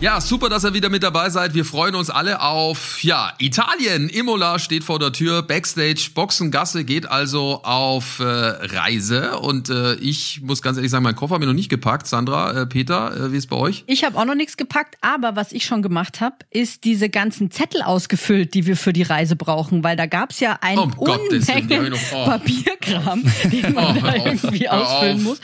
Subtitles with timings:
[0.00, 1.54] Ja, super, dass ihr wieder mit dabei seid.
[1.54, 4.08] Wir freuen uns alle auf, ja, Italien.
[4.08, 5.42] Imola steht vor der Tür.
[5.42, 9.38] Backstage, Boxengasse geht also auf äh, Reise.
[9.40, 12.06] Und äh, ich muss ganz ehrlich sagen, mein Koffer habe ich noch nicht gepackt.
[12.06, 13.82] Sandra, äh, Peter, äh, wie ist bei euch?
[13.88, 17.50] Ich habe auch noch nichts gepackt, aber was ich schon gemacht habe, ist diese ganzen
[17.50, 19.82] Zettel ausgefüllt, die wir für die Reise brauchen.
[19.82, 22.24] Weil da gab's ja eine Gottes Willen, die hab Unmenge ich noch- oh.
[22.24, 25.40] Papierkram, den man Oh, da auf, irgendwie ausfüllen muss.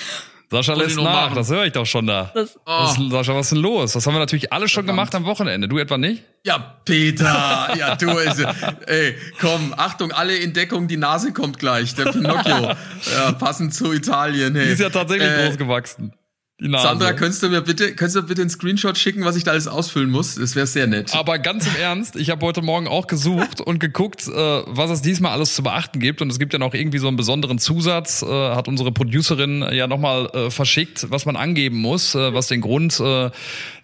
[0.50, 1.34] Sascha lässt nach, machen.
[1.36, 2.30] das höre ich doch schon da.
[2.34, 3.92] Das- Was, Sascha, was ist denn los?
[3.92, 5.66] Das haben wir natürlich alle schon gemacht am Wochenende.
[5.68, 6.22] Du etwa nicht?
[6.44, 8.44] Ja, Peter, ja, du, also,
[8.86, 12.72] ey, komm, Achtung, alle in Deckung, die Nase kommt gleich, der Pinocchio,
[13.16, 14.66] ja, passend zu Italien, hey.
[14.66, 16.12] Die ist ja tatsächlich Äh, groß gewachsen.
[16.60, 19.66] Sandra, könntest du mir bitte, könntest du bitte einen Screenshot schicken, was ich da alles
[19.66, 20.36] ausfüllen muss?
[20.36, 21.12] Das wäre sehr nett.
[21.12, 25.02] Aber ganz im Ernst, ich habe heute Morgen auch gesucht und geguckt, äh, was es
[25.02, 26.22] diesmal alles zu beachten gibt.
[26.22, 29.88] Und es gibt ja noch irgendwie so einen besonderen Zusatz, äh, hat unsere Producerin ja
[29.88, 33.30] nochmal äh, verschickt, was man angeben muss, äh, was den Grund äh,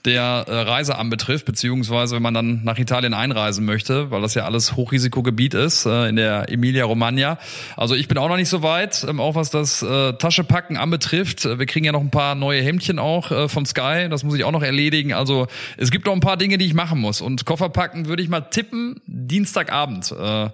[0.05, 4.45] der äh, Reise anbetrifft, beziehungsweise wenn man dann nach Italien einreisen möchte, weil das ja
[4.45, 7.39] alles Hochrisikogebiet ist äh, in der Emilia Romagna.
[7.77, 11.45] Also ich bin auch noch nicht so weit, ähm, auch was das äh, Taschepacken anbetrifft.
[11.45, 14.45] Wir kriegen ja noch ein paar neue Hemdchen auch äh, vom Sky, das muss ich
[14.45, 15.13] auch noch erledigen.
[15.13, 17.21] Also es gibt noch ein paar Dinge, die ich machen muss.
[17.21, 20.13] Und Koffer packen würde ich mal tippen, Dienstagabend.
[20.13, 20.51] Äh,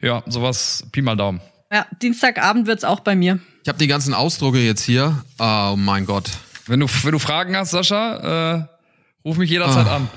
[0.00, 1.40] ja, sowas, Pi mal Daumen.
[1.72, 3.38] Ja, Dienstagabend wird's auch bei mir.
[3.62, 5.22] Ich habe die ganzen Ausdrucke jetzt hier.
[5.38, 6.30] Oh mein Gott.
[6.66, 8.64] Wenn du, wenn du Fragen hast, Sascha, äh,
[9.24, 9.96] ruf mich jederzeit Ah.
[9.96, 10.08] an.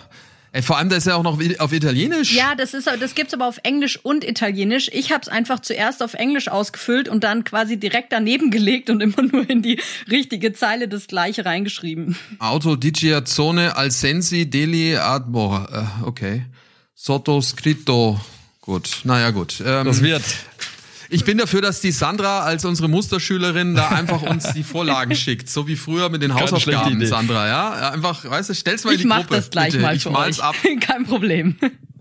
[0.55, 2.35] Ey, vor allem, da ist ja auch noch auf Italienisch.
[2.35, 4.87] Ja, das ist, das gibt's aber auf Englisch und Italienisch.
[4.93, 9.01] Ich habe es einfach zuerst auf Englisch ausgefüllt und dann quasi direkt daneben gelegt und
[9.01, 9.81] immer nur in die
[10.11, 12.15] richtige Zeile das gleiche reingeschrieben.
[12.37, 15.57] Auto di Giazzone al sensi degli admo.
[15.71, 16.45] Äh, okay.
[16.93, 18.21] Sottoscritto.
[18.61, 19.59] Gut, naja gut.
[19.65, 20.23] Ähm, Das wird.
[21.13, 25.47] Ich bin dafür, dass die Sandra als unsere Musterschülerin da einfach uns die Vorlagen schickt.
[25.49, 27.05] So wie früher mit den Hausaufgaben.
[27.05, 27.91] Sandra, ja?
[27.91, 29.35] Einfach, weißt du, stell's mal in Ich die mach Gruppe.
[29.35, 29.83] das gleich bitte.
[29.83, 30.45] mal Ich für mal's euch.
[30.45, 30.55] ab.
[30.81, 31.55] Kein Problem.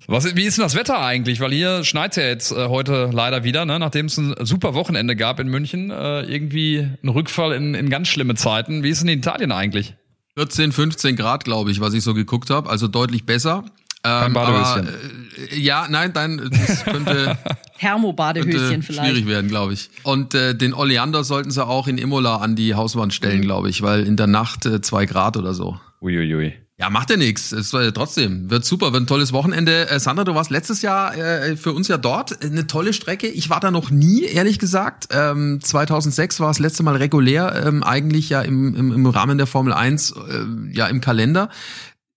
[0.06, 1.40] Was, wie ist denn das Wetter eigentlich?
[1.40, 3.78] Weil hier schneit's ja jetzt äh, heute leider wieder, ne?
[3.78, 5.90] nachdem es ein super Wochenende gab in München.
[5.90, 8.82] Äh, irgendwie ein Rückfall in, in ganz schlimme Zeiten.
[8.82, 9.94] Wie ist denn in Italien eigentlich?
[10.36, 12.68] 14, 15 Grad, glaube ich, was ich so geguckt habe.
[12.70, 13.64] Also deutlich besser.
[14.04, 14.88] Ähm, Badehöschen.
[14.88, 17.38] aber, äh, ja, nein, dann das könnte,
[17.82, 19.10] Thermobadehöschen könnte vielleicht.
[19.10, 19.90] schwierig werden, glaube ich.
[20.04, 23.82] Und äh, den Oleander sollten sie auch in Imola an die Hauswand stellen, glaube ich,
[23.82, 25.78] weil in der Nacht äh, zwei Grad oder so.
[26.00, 26.54] Uiuiui.
[26.78, 27.52] Ja, macht ja nichts.
[27.52, 29.88] Es war ja trotzdem wird super, wird ein tolles Wochenende.
[29.88, 32.42] Äh, Sandra, du warst letztes Jahr äh, für uns ja dort.
[32.44, 33.28] Eine tolle Strecke.
[33.28, 35.08] Ich war da noch nie, ehrlich gesagt.
[35.12, 39.46] Ähm, 2006 war das letzte Mal regulär, ähm, eigentlich ja im, im, im Rahmen der
[39.46, 41.50] Formel 1 äh, ja im Kalender.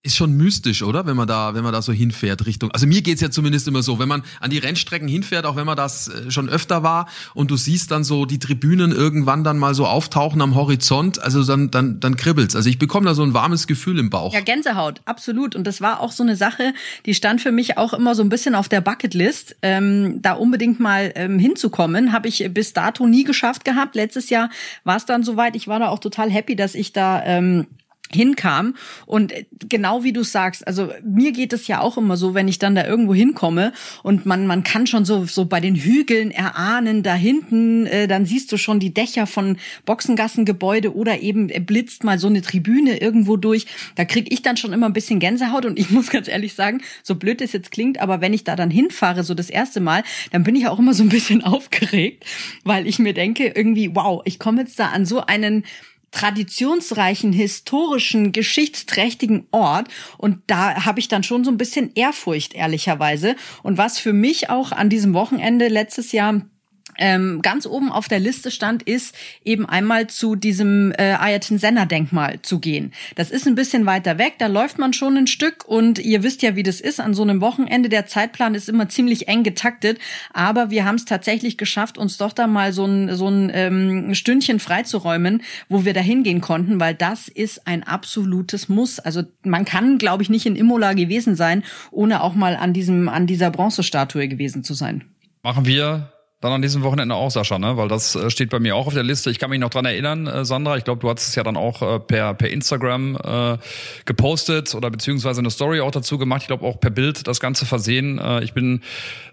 [0.06, 1.04] Ist schon mystisch, oder?
[1.04, 2.70] Wenn man da, wenn man da so hinfährt Richtung.
[2.70, 5.66] Also mir geht's ja zumindest immer so, wenn man an die Rennstrecken hinfährt, auch wenn
[5.66, 9.58] man das äh, schon öfter war und du siehst dann so die Tribünen irgendwann dann
[9.58, 12.54] mal so auftauchen am Horizont, also dann dann dann kribbelt's.
[12.54, 14.32] Also ich bekomme da so ein warmes Gefühl im Bauch.
[14.32, 15.56] Ja, Gänsehaut, absolut.
[15.56, 16.72] Und das war auch so eine Sache,
[17.04, 20.78] die stand für mich auch immer so ein bisschen auf der Bucketlist, ähm, da unbedingt
[20.78, 22.12] mal ähm, hinzukommen.
[22.12, 23.96] Habe ich bis dato nie geschafft gehabt.
[23.96, 24.50] Letztes Jahr
[24.84, 25.56] war es dann soweit.
[25.56, 27.66] Ich war da auch total happy, dass ich da ähm,
[28.12, 28.74] hinkam
[29.06, 29.32] und
[29.68, 32.74] genau wie du sagst, also mir geht es ja auch immer so, wenn ich dann
[32.74, 33.72] da irgendwo hinkomme
[34.02, 38.26] und man man kann schon so so bei den Hügeln erahnen, da hinten, äh, dann
[38.26, 43.00] siehst du schon die Dächer von Boxengassengebäude oder eben äh, blitzt mal so eine Tribüne
[43.00, 43.66] irgendwo durch.
[43.94, 46.82] Da krieg ich dann schon immer ein bisschen Gänsehaut und ich muss ganz ehrlich sagen,
[47.02, 50.02] so blöd es jetzt klingt, aber wenn ich da dann hinfahre, so das erste Mal,
[50.32, 52.24] dann bin ich auch immer so ein bisschen aufgeregt,
[52.64, 55.64] weil ich mir denke, irgendwie, wow, ich komme jetzt da an so einen
[56.16, 59.88] traditionsreichen, historischen, geschichtsträchtigen Ort.
[60.16, 63.36] Und da habe ich dann schon so ein bisschen Ehrfurcht, ehrlicherweise.
[63.62, 66.40] Und was für mich auch an diesem Wochenende letztes Jahr
[66.98, 69.14] ähm, ganz oben auf der Liste stand, ist
[69.44, 72.92] eben einmal zu diesem äh, Ayrton Senna Denkmal zu gehen.
[73.14, 76.42] Das ist ein bisschen weiter weg, da läuft man schon ein Stück und ihr wisst
[76.42, 77.88] ja, wie das ist an so einem Wochenende.
[77.88, 79.98] Der Zeitplan ist immer ziemlich eng getaktet,
[80.32, 84.14] aber wir haben es tatsächlich geschafft, uns doch da mal so ein, so ein ähm,
[84.14, 88.98] Stündchen freizuräumen, wo wir da hingehen konnten, weil das ist ein absolutes Muss.
[88.98, 93.08] Also man kann, glaube ich, nicht in Imola gewesen sein, ohne auch mal an diesem,
[93.08, 95.04] an dieser Bronzestatue gewesen zu sein.
[95.42, 97.78] Machen wir dann an diesem Wochenende auch, Sascha, ne?
[97.78, 99.30] Weil das äh, steht bei mir auch auf der Liste.
[99.30, 100.76] Ich kann mich noch dran erinnern, äh, Sandra.
[100.76, 103.56] Ich glaube, du hast es ja dann auch äh, per, per Instagram äh,
[104.04, 106.42] gepostet oder beziehungsweise eine Story auch dazu gemacht.
[106.42, 108.18] Ich glaube auch per Bild das Ganze versehen.
[108.18, 108.82] Äh, ich bin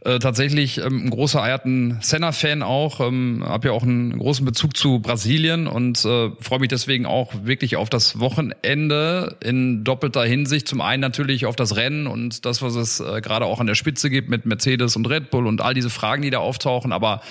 [0.06, 3.02] äh, tatsächlich ähm, ein großer Ayrton Senna-Fan auch.
[3.02, 7.34] Ähm, habe ja auch einen großen Bezug zu Brasilien und äh, freue mich deswegen auch
[7.44, 10.70] wirklich auf das Wochenende in doppelter Hinsicht.
[10.70, 13.76] Zum einen natürlich auf das Rennen und das, was es äh, gerade auch an der
[13.76, 17.22] Spitze gibt mit Mercedes und Red Bull und all diese Fragen, die da auftauchen aber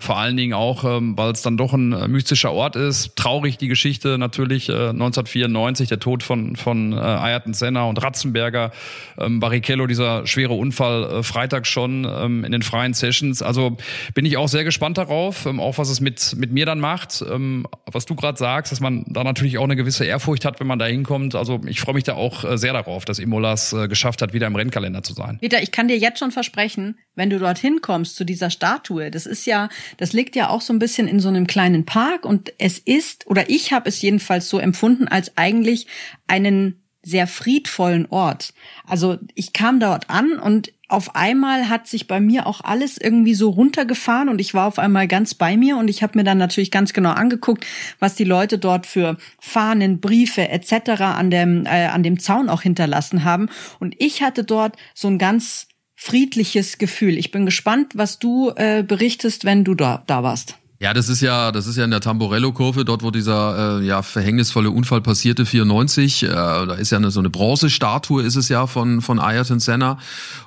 [0.00, 3.16] vor allen Dingen auch, ähm, weil es dann doch ein äh, mystischer Ort ist.
[3.16, 8.72] Traurig die Geschichte natürlich, äh, 1994, der Tod von, von äh, Ayrton Senna und Ratzenberger,
[9.18, 13.42] ähm, Barrichello, dieser schwere Unfall äh, Freitag schon ähm, in den freien Sessions.
[13.42, 13.76] Also
[14.14, 17.24] bin ich auch sehr gespannt darauf, ähm, auch was es mit, mit mir dann macht.
[17.30, 20.66] Ähm, was du gerade sagst, dass man da natürlich auch eine gewisse Ehrfurcht hat, wenn
[20.66, 21.34] man da hinkommt.
[21.34, 24.46] Also ich freue mich da auch äh, sehr darauf, dass Imolas äh, geschafft hat, wieder
[24.46, 25.38] im Rennkalender zu sein.
[25.40, 29.26] Peter, ich kann dir jetzt schon versprechen, wenn du dorthin kommst zu dieser Statue, das
[29.26, 29.68] ist ja,
[29.98, 33.26] das liegt ja auch so ein bisschen in so einem kleinen Park und es ist,
[33.28, 35.86] oder ich habe es jedenfalls so empfunden, als eigentlich
[36.26, 38.54] einen sehr friedvollen Ort.
[38.86, 43.34] Also ich kam dort an und auf einmal hat sich bei mir auch alles irgendwie
[43.34, 46.38] so runtergefahren und ich war auf einmal ganz bei mir und ich habe mir dann
[46.38, 47.66] natürlich ganz genau angeguckt,
[47.98, 51.00] was die Leute dort für Fahnen, Briefe etc.
[51.00, 53.48] an dem äh, an dem Zaun auch hinterlassen haben
[53.80, 55.66] und ich hatte dort so ein ganz
[56.02, 57.16] friedliches Gefühl.
[57.16, 60.56] Ich bin gespannt, was du äh, berichtest, wenn du da, da warst.
[60.80, 64.02] Ja, das ist ja, das ist ja in der Tamborello-Kurve, dort wo dieser äh, ja
[64.02, 66.24] verhängnisvolle Unfall passierte, 94.
[66.24, 69.98] Äh, da ist ja eine, so eine Bronzestatue, ist es ja von von Ayrton Senna.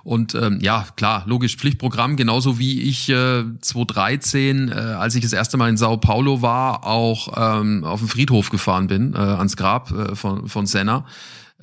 [0.04, 5.32] Und ähm, ja, klar, logisch Pflichtprogramm, genauso wie ich äh, 2013, äh, als ich das
[5.32, 7.30] erste Mal in Sao Paulo war, auch
[7.62, 11.06] ähm, auf den Friedhof gefahren bin, äh, ans Grab äh, von von Senna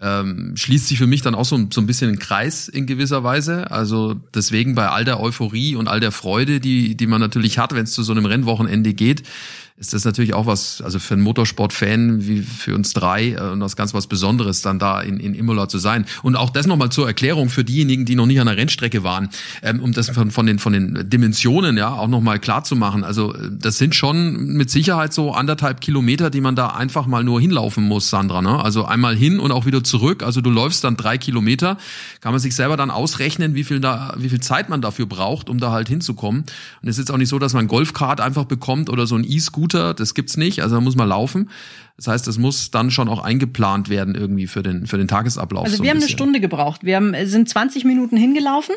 [0.02, 3.22] ähm, schließt sich für mich dann auch so, so ein bisschen ein Kreis in gewisser
[3.22, 3.70] Weise.
[3.70, 7.72] Also deswegen bei all der Euphorie und all der Freude, die, die man natürlich hat,
[7.72, 9.22] wenn es zu so einem Rennwochenende geht,
[9.76, 13.60] ist das natürlich auch was, also für einen Motorsportfan wie für uns drei äh, und
[13.60, 16.04] das ganz was Besonderes, dann da in, in Imola zu sein.
[16.22, 19.30] Und auch das nochmal zur Erklärung für diejenigen, die noch nicht an der Rennstrecke waren,
[19.62, 23.02] ähm, um das von, von, den, von den Dimensionen ja auch nochmal klar zu machen.
[23.02, 27.24] Also äh, das sind schon mit Sicherheit so anderthalb Kilometer, die man da einfach mal
[27.24, 28.42] nur hinlaufen muss, Sandra.
[28.42, 28.62] Ne?
[28.62, 30.22] Also einmal hin und auch wieder zurück.
[30.22, 31.78] Also du läufst dann drei Kilometer,
[32.20, 35.48] kann man sich selber dann ausrechnen, wie viel da, wie viel Zeit man dafür braucht,
[35.48, 36.42] um da halt hinzukommen.
[36.82, 39.24] Und es ist jetzt auch nicht so, dass man Golfkart einfach bekommt oder so ein
[39.24, 41.50] E-Scooter Scooter, das gibt's nicht, also da muss man laufen.
[41.96, 45.64] Das heißt, es muss dann schon auch eingeplant werden irgendwie für den, für den Tagesablauf.
[45.64, 46.84] Also so wir haben eine Stunde gebraucht.
[46.84, 48.74] Wir haben, sind 20 Minuten hingelaufen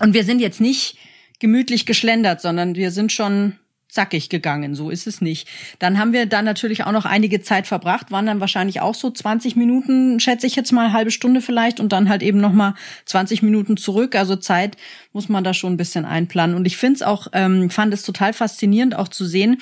[0.00, 0.98] und wir sind jetzt nicht
[1.38, 3.54] gemütlich geschlendert, sondern wir sind schon
[3.88, 5.48] zackig gegangen, so ist es nicht.
[5.80, 9.10] Dann haben wir da natürlich auch noch einige Zeit verbracht, waren dann wahrscheinlich auch so
[9.10, 12.74] 20 Minuten, schätze ich jetzt mal, halbe Stunde vielleicht und dann halt eben noch mal
[13.06, 14.14] 20 Minuten zurück.
[14.14, 14.76] Also Zeit
[15.12, 16.54] muss man da schon ein bisschen einplanen.
[16.54, 19.60] Und ich finde es auch, ähm, fand es total faszinierend auch zu sehen,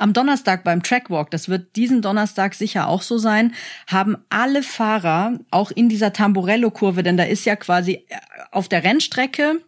[0.00, 3.54] am Donnerstag beim Trackwalk, das wird diesen Donnerstag sicher auch so sein,
[3.86, 8.16] haben alle Fahrer auch in dieser Tamburello-Kurve, denn da ist ja quasi äh,
[8.50, 9.60] auf der Rennstrecke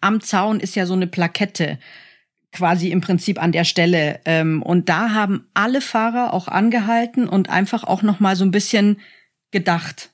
[0.00, 1.78] am Zaun ist ja so eine Plakette
[2.52, 4.20] quasi im Prinzip an der Stelle.
[4.24, 8.50] Ähm, und da haben alle Fahrer auch angehalten und einfach auch noch mal so ein
[8.50, 9.00] bisschen
[9.50, 10.09] gedacht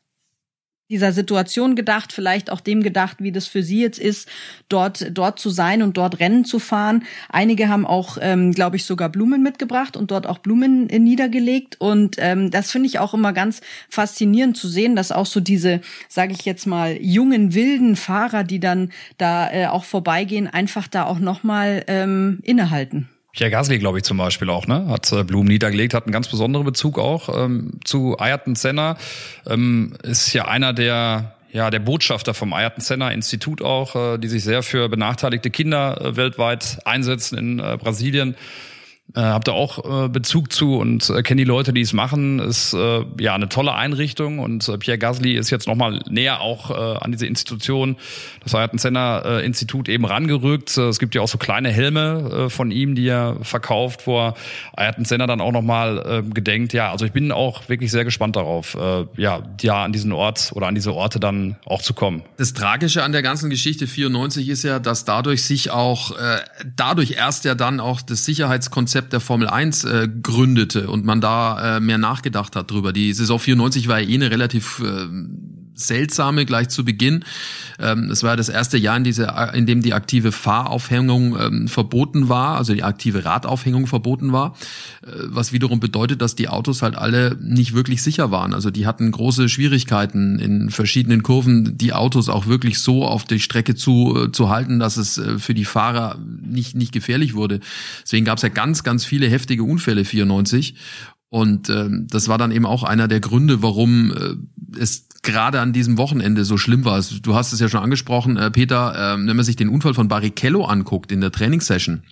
[0.89, 4.29] dieser Situation gedacht, vielleicht auch dem gedacht, wie das für sie jetzt ist,
[4.69, 7.05] dort dort zu sein und dort Rennen zu fahren.
[7.29, 11.81] Einige haben auch, ähm, glaube ich, sogar Blumen mitgebracht und dort auch Blumen äh, niedergelegt.
[11.81, 15.81] Und ähm, das finde ich auch immer ganz faszinierend zu sehen, dass auch so diese,
[16.09, 21.07] sage ich jetzt mal, jungen wilden Fahrer, die dann da äh, auch vorbeigehen, einfach da
[21.07, 23.09] auch noch mal ähm, innehalten.
[23.37, 24.87] Pierre Gasly, glaube ich, zum Beispiel auch, ne?
[24.89, 28.97] Hat äh, Blumen niedergelegt, hat einen ganz besonderen Bezug auch ähm, zu Ayrton Senna.
[29.47, 34.29] Ähm, ist ja einer der ja, der Botschafter vom Ayrton Senna Institut auch, äh, die
[34.29, 38.37] sich sehr für benachteiligte Kinder äh, weltweit einsetzen in äh, Brasilien.
[39.15, 42.41] Äh, hab da auch äh, Bezug zu und äh, kenne die Leute, die es machen.
[42.41, 46.71] Ist äh, ja eine tolle Einrichtung und äh, Pierre Gasly ist jetzt nochmal näher auch
[46.71, 47.97] äh, an diese Institution,
[48.43, 49.53] das Ayrton Senna äh,
[49.89, 50.77] eben rangerückt.
[50.77, 54.19] Äh, es gibt ja auch so kleine Helme äh, von ihm, die er verkauft, wo
[54.19, 54.35] er
[54.77, 56.73] Ayrton Senna dann auch nochmal äh, gedenkt.
[56.73, 60.51] Ja, also ich bin auch wirklich sehr gespannt darauf, äh, ja, ja, an diesen Ort
[60.55, 62.23] oder an diese Orte dann auch zu kommen.
[62.39, 66.41] Das Tragische an der ganzen Geschichte 94 ist ja, dass dadurch sich auch, äh,
[66.77, 71.21] dadurch erst ja dann auch das Sicherheitskonzept Konzept der Formel 1 äh, gründete und man
[71.21, 72.95] da äh, mehr nachgedacht hat drüber.
[72.95, 75.07] Die Saison 94 war ja eh eine relativ äh,
[75.77, 77.25] Seltsame gleich zu Beginn.
[77.79, 82.29] Ähm, es war das erste Jahr, in, diese, in dem die aktive Fahraufhängung ähm, verboten
[82.29, 84.57] war, also die aktive Radaufhängung verboten war,
[85.03, 88.55] äh, was wiederum bedeutet, dass die Autos halt alle nicht wirklich sicher waren.
[88.55, 93.41] Also die hatten große Schwierigkeiten in verschiedenen Kurven, die Autos auch wirklich so auf die
[93.41, 97.61] Strecke zu, äh, zu halten, dass es äh, für die Fahrer nicht, nicht gefährlich wurde.
[98.03, 100.75] Deswegen gab es ja ganz, ganz viele heftige Unfälle 94.
[101.29, 105.75] Und ähm, das war dann eben auch einer der Gründe, warum äh, es gerade an
[105.75, 107.03] diesem Wochenende so schlimm war.
[107.23, 110.09] Du hast es ja schon angesprochen, äh, Peter, äh, wenn man sich den Unfall von
[110.09, 112.05] Barrichello anguckt in der Trainingssession,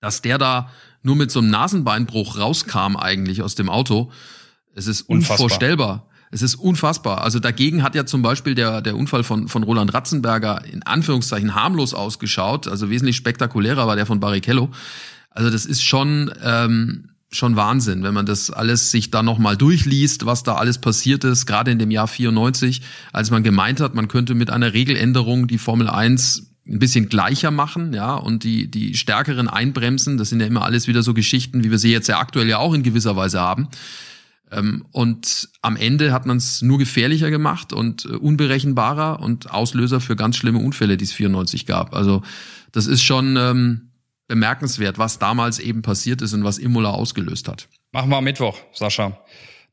[0.00, 0.70] dass der da
[1.02, 4.12] nur mit so einem Nasenbeinbruch rauskam eigentlich aus dem Auto,
[4.74, 5.44] es ist Unfassbar.
[5.44, 6.06] unvorstellbar.
[6.34, 7.20] Es ist unfassbar.
[7.22, 11.54] Also dagegen hat ja zum Beispiel der, der Unfall von, von Roland Ratzenberger in Anführungszeichen
[11.54, 12.66] harmlos ausgeschaut.
[12.68, 14.70] Also wesentlich spektakulärer war der von Barrichello.
[15.28, 20.26] Also das ist schon ähm, schon Wahnsinn, wenn man das alles sich da nochmal durchliest,
[20.26, 24.08] was da alles passiert ist, gerade in dem Jahr 94, als man gemeint hat, man
[24.08, 28.94] könnte mit einer Regeländerung die Formel 1 ein bisschen gleicher machen, ja, und die, die
[28.94, 30.16] stärkeren einbremsen.
[30.16, 32.58] Das sind ja immer alles wieder so Geschichten, wie wir sie jetzt ja aktuell ja
[32.58, 33.68] auch in gewisser Weise haben.
[34.52, 40.00] Ähm, und am Ende hat man es nur gefährlicher gemacht und äh, unberechenbarer und Auslöser
[40.00, 41.94] für ganz schlimme Unfälle, die es 94 gab.
[41.94, 42.22] Also
[42.70, 43.91] das ist schon, ähm,
[44.32, 47.68] bemerkenswert, was damals eben passiert ist und was Imola ausgelöst hat.
[47.92, 49.18] Machen wir am Mittwoch, Sascha.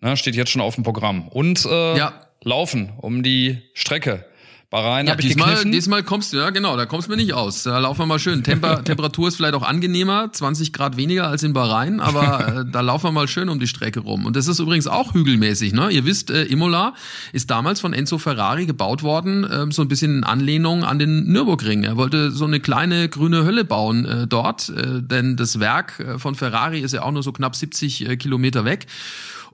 [0.02, 1.30] Na, steht jetzt schon auf dem Programm.
[1.30, 2.28] Und äh, ja.
[2.44, 4.26] laufen um die Strecke.
[4.70, 5.72] Bahrain ja, habe ich diesmal, gekniffen.
[5.72, 7.64] Diesmal kommst du, ja genau, da kommst du mir nicht aus.
[7.64, 8.44] Da laufen wir mal schön.
[8.44, 12.82] Temper, Temperatur ist vielleicht auch angenehmer, 20 Grad weniger als in Bahrain, aber äh, da
[12.82, 14.28] laufen wir mal schön um die Strecke rum.
[14.28, 15.74] Und das ist übrigens auch hügelmäßig.
[15.74, 15.90] Ne?
[15.90, 16.94] Ihr wisst, äh, Imola
[17.34, 21.24] ist damals von Enzo Ferrari gebaut worden, äh, so ein bisschen in Anlehnung an den
[21.24, 21.84] Nürburgring.
[21.84, 26.20] Er wollte so eine kleine grüne Hölle bauen äh, dort, äh, denn das Werk äh,
[26.20, 28.86] von Ferrari ist ja auch nur so knapp 70 äh, Kilometer weg.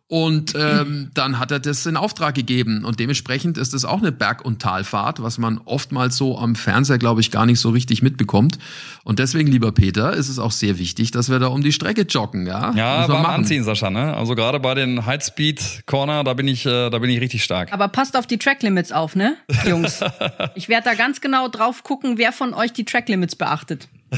[0.08, 2.86] Und ähm, dann hat er das in Auftrag gegeben.
[2.86, 7.00] Und dementsprechend ist es auch eine Berg- und Talfahrt, was man oftmals so am Fernseher,
[7.00, 8.60] glaube ich, gar nicht so richtig mitbekommt.
[9.04, 12.04] Und deswegen, lieber Peter, ist es auch sehr wichtig, dass wir da um die Strecke
[12.04, 12.72] joggen, ja?
[12.76, 14.16] Ja, warm anziehen, Sascha, ne?
[14.16, 17.74] Also gerade bei den Highspeed Corner, da bin ich, äh, da bin ich richtig stark.
[17.74, 20.02] Aber passt auf die Tracklimits auf, ne, Jungs?
[20.56, 23.88] ich werde da ganz genau drauf gucken, wer von euch die Tracklimits beachtet.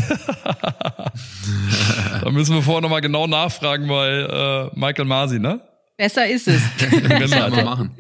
[2.22, 5.62] da müssen wir vorher nochmal genau nachfragen bei äh, Michael Masi, ne?
[5.98, 6.62] Besser ist es.
[6.92, 7.50] genau.
[7.50, 7.92] mal machen.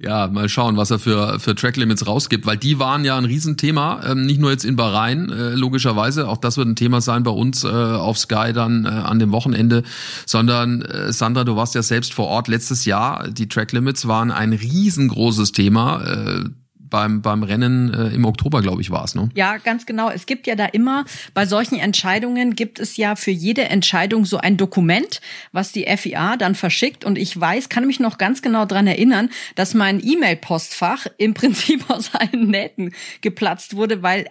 [0.00, 4.02] Ja, mal schauen, was er für, für Tracklimits rausgibt, weil die waren ja ein Riesenthema,
[4.04, 7.30] ähm, nicht nur jetzt in Bahrain, äh, logischerweise, auch das wird ein Thema sein bei
[7.30, 9.84] uns äh, auf Sky dann äh, an dem Wochenende,
[10.26, 14.52] sondern äh, Sandra, du warst ja selbst vor Ort letztes Jahr, die Tracklimits waren ein
[14.52, 16.02] riesengroßes Thema.
[16.04, 16.44] Äh,
[16.88, 19.28] beim, beim Rennen äh, im Oktober, glaube ich, war es, ne?
[19.34, 20.10] Ja, ganz genau.
[20.10, 24.38] Es gibt ja da immer, bei solchen Entscheidungen gibt es ja für jede Entscheidung so
[24.38, 25.20] ein Dokument,
[25.52, 27.04] was die FIA dann verschickt.
[27.04, 31.88] Und ich weiß, kann mich noch ganz genau dran erinnern, dass mein E-Mail-Postfach im Prinzip
[31.90, 34.26] aus allen Nähten geplatzt wurde, weil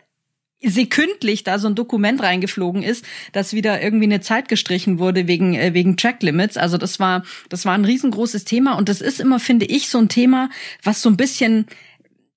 [0.63, 5.55] sekündlich da so ein Dokument reingeflogen ist, dass wieder irgendwie eine Zeit gestrichen wurde wegen
[5.55, 6.57] äh, wegen Track Limits.
[6.57, 9.97] Also das war das war ein riesengroßes Thema und das ist immer finde ich so
[9.97, 10.49] ein Thema,
[10.81, 11.67] was so ein bisschen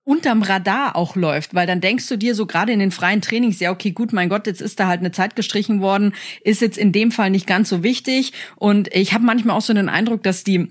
[0.06, 3.58] unterm Radar auch läuft, weil dann denkst du dir so gerade in den freien Trainings,
[3.58, 6.78] ja, okay, gut, mein Gott, jetzt ist da halt eine Zeit gestrichen worden, ist jetzt
[6.78, 8.32] in dem Fall nicht ganz so wichtig.
[8.54, 10.68] Und ich habe manchmal auch so den Eindruck, dass die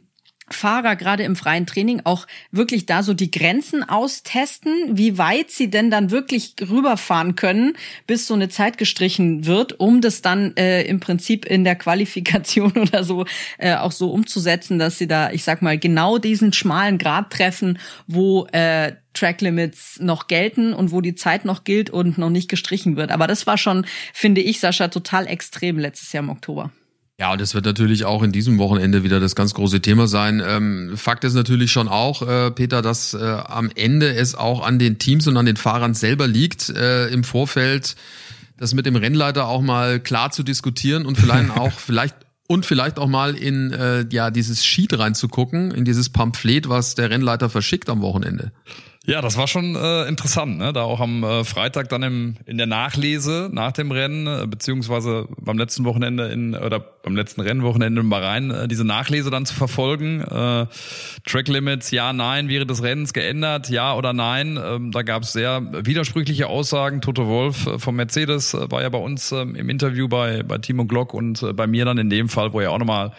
[0.48, 5.70] Fahrer gerade im freien Training auch wirklich da so die Grenzen austesten, wie weit sie
[5.70, 7.74] denn dann wirklich rüberfahren können,
[8.08, 12.72] bis so eine Zeit gestrichen wird, um das dann äh, im Prinzip in der Qualifikation
[12.78, 13.26] oder so
[13.58, 17.80] äh, auch so umzusetzen, dass sie da, ich sag mal, genau diesen schmalen Grad treffen,
[18.08, 22.96] wo äh, Tracklimits noch gelten und wo die Zeit noch gilt und noch nicht gestrichen
[22.96, 23.12] wird.
[23.12, 26.72] Aber das war schon, finde ich, Sascha, total extrem letztes Jahr im Oktober.
[27.18, 30.44] Ja, und das wird natürlich auch in diesem Wochenende wieder das ganz große Thema sein.
[30.46, 34.80] Ähm, Fakt ist natürlich schon auch, äh, Peter, dass äh, am Ende es auch an
[34.80, 37.96] den Teams und an den Fahrern selber liegt, äh, im Vorfeld
[38.58, 42.16] das mit dem Rennleiter auch mal klar zu diskutieren und vielleicht auch vielleicht
[42.48, 47.10] und vielleicht auch mal in äh, ja dieses Sheet reinzugucken, in dieses Pamphlet, was der
[47.10, 48.52] Rennleiter verschickt am Wochenende.
[49.08, 50.74] Ja, das war schon äh, interessant, ne?
[50.74, 55.28] Da auch am äh, Freitag dann im, in der Nachlese nach dem Rennen, äh, beziehungsweise
[55.40, 59.54] beim letzten Wochenende in oder beim letzten Rennwochenende in Bahrain, äh, diese Nachlese dann zu
[59.54, 60.22] verfolgen.
[60.22, 60.66] Äh,
[61.24, 64.60] Track Limits, ja, nein, wäre des Rennens geändert, ja oder nein.
[64.62, 67.02] Ähm, da gab es sehr widersprüchliche Aussagen.
[67.02, 70.58] Toto Wolf äh, vom Mercedes äh, war ja bei uns äh, im Interview bei, bei
[70.58, 73.12] Timo Glock und äh, bei mir dann in dem Fall, wo er auch nochmal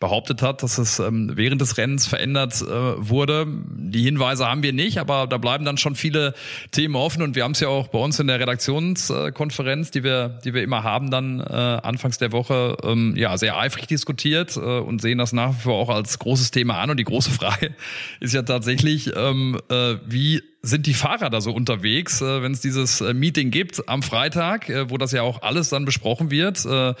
[0.00, 2.66] behauptet hat, dass es ähm, während des Rennens verändert äh,
[2.96, 3.46] wurde.
[3.46, 6.34] Die Hinweise haben wir nicht, aber da, bleiben dann schon viele
[6.70, 10.40] Themen offen und wir haben es ja auch bei uns in der Redaktionskonferenz, die wir,
[10.44, 14.60] die wir immer haben, dann äh, anfangs der Woche ähm, ja sehr eifrig diskutiert äh,
[14.60, 16.90] und sehen das nach wie vor auch als großes Thema an.
[16.90, 17.74] Und die große Frage
[18.20, 22.60] ist ja tatsächlich, ähm, äh, wie sind die Fahrer da so unterwegs, äh, wenn es
[22.60, 26.64] dieses äh, Meeting gibt am Freitag, äh, wo das ja auch alles dann besprochen wird?
[26.64, 26.94] Äh,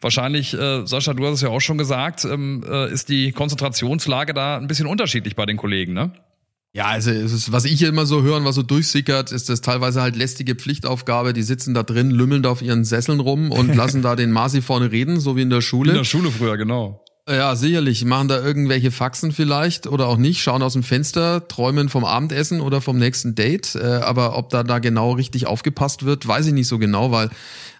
[0.00, 4.34] wahrscheinlich, äh, Sascha, du hast es ja auch schon gesagt, ähm, äh, ist die Konzentrationslage
[4.34, 6.12] da ein bisschen unterschiedlich bei den Kollegen, ne?
[6.74, 9.60] Ja, also es ist, was ich immer so höre und was so durchsickert, ist das
[9.60, 11.34] teilweise halt lästige Pflichtaufgabe.
[11.34, 14.62] Die sitzen da drin, lümmeln da auf ihren Sesseln rum und lassen da den Masi
[14.62, 15.90] vorne reden, so wie in der Schule.
[15.90, 17.04] In der Schule früher, genau.
[17.28, 18.04] Ja, sicherlich.
[18.04, 22.60] Machen da irgendwelche Faxen vielleicht oder auch nicht, schauen aus dem Fenster, träumen vom Abendessen
[22.60, 23.74] oder vom nächsten Date.
[23.74, 27.30] Äh, aber ob da da genau richtig aufgepasst wird, weiß ich nicht so genau, weil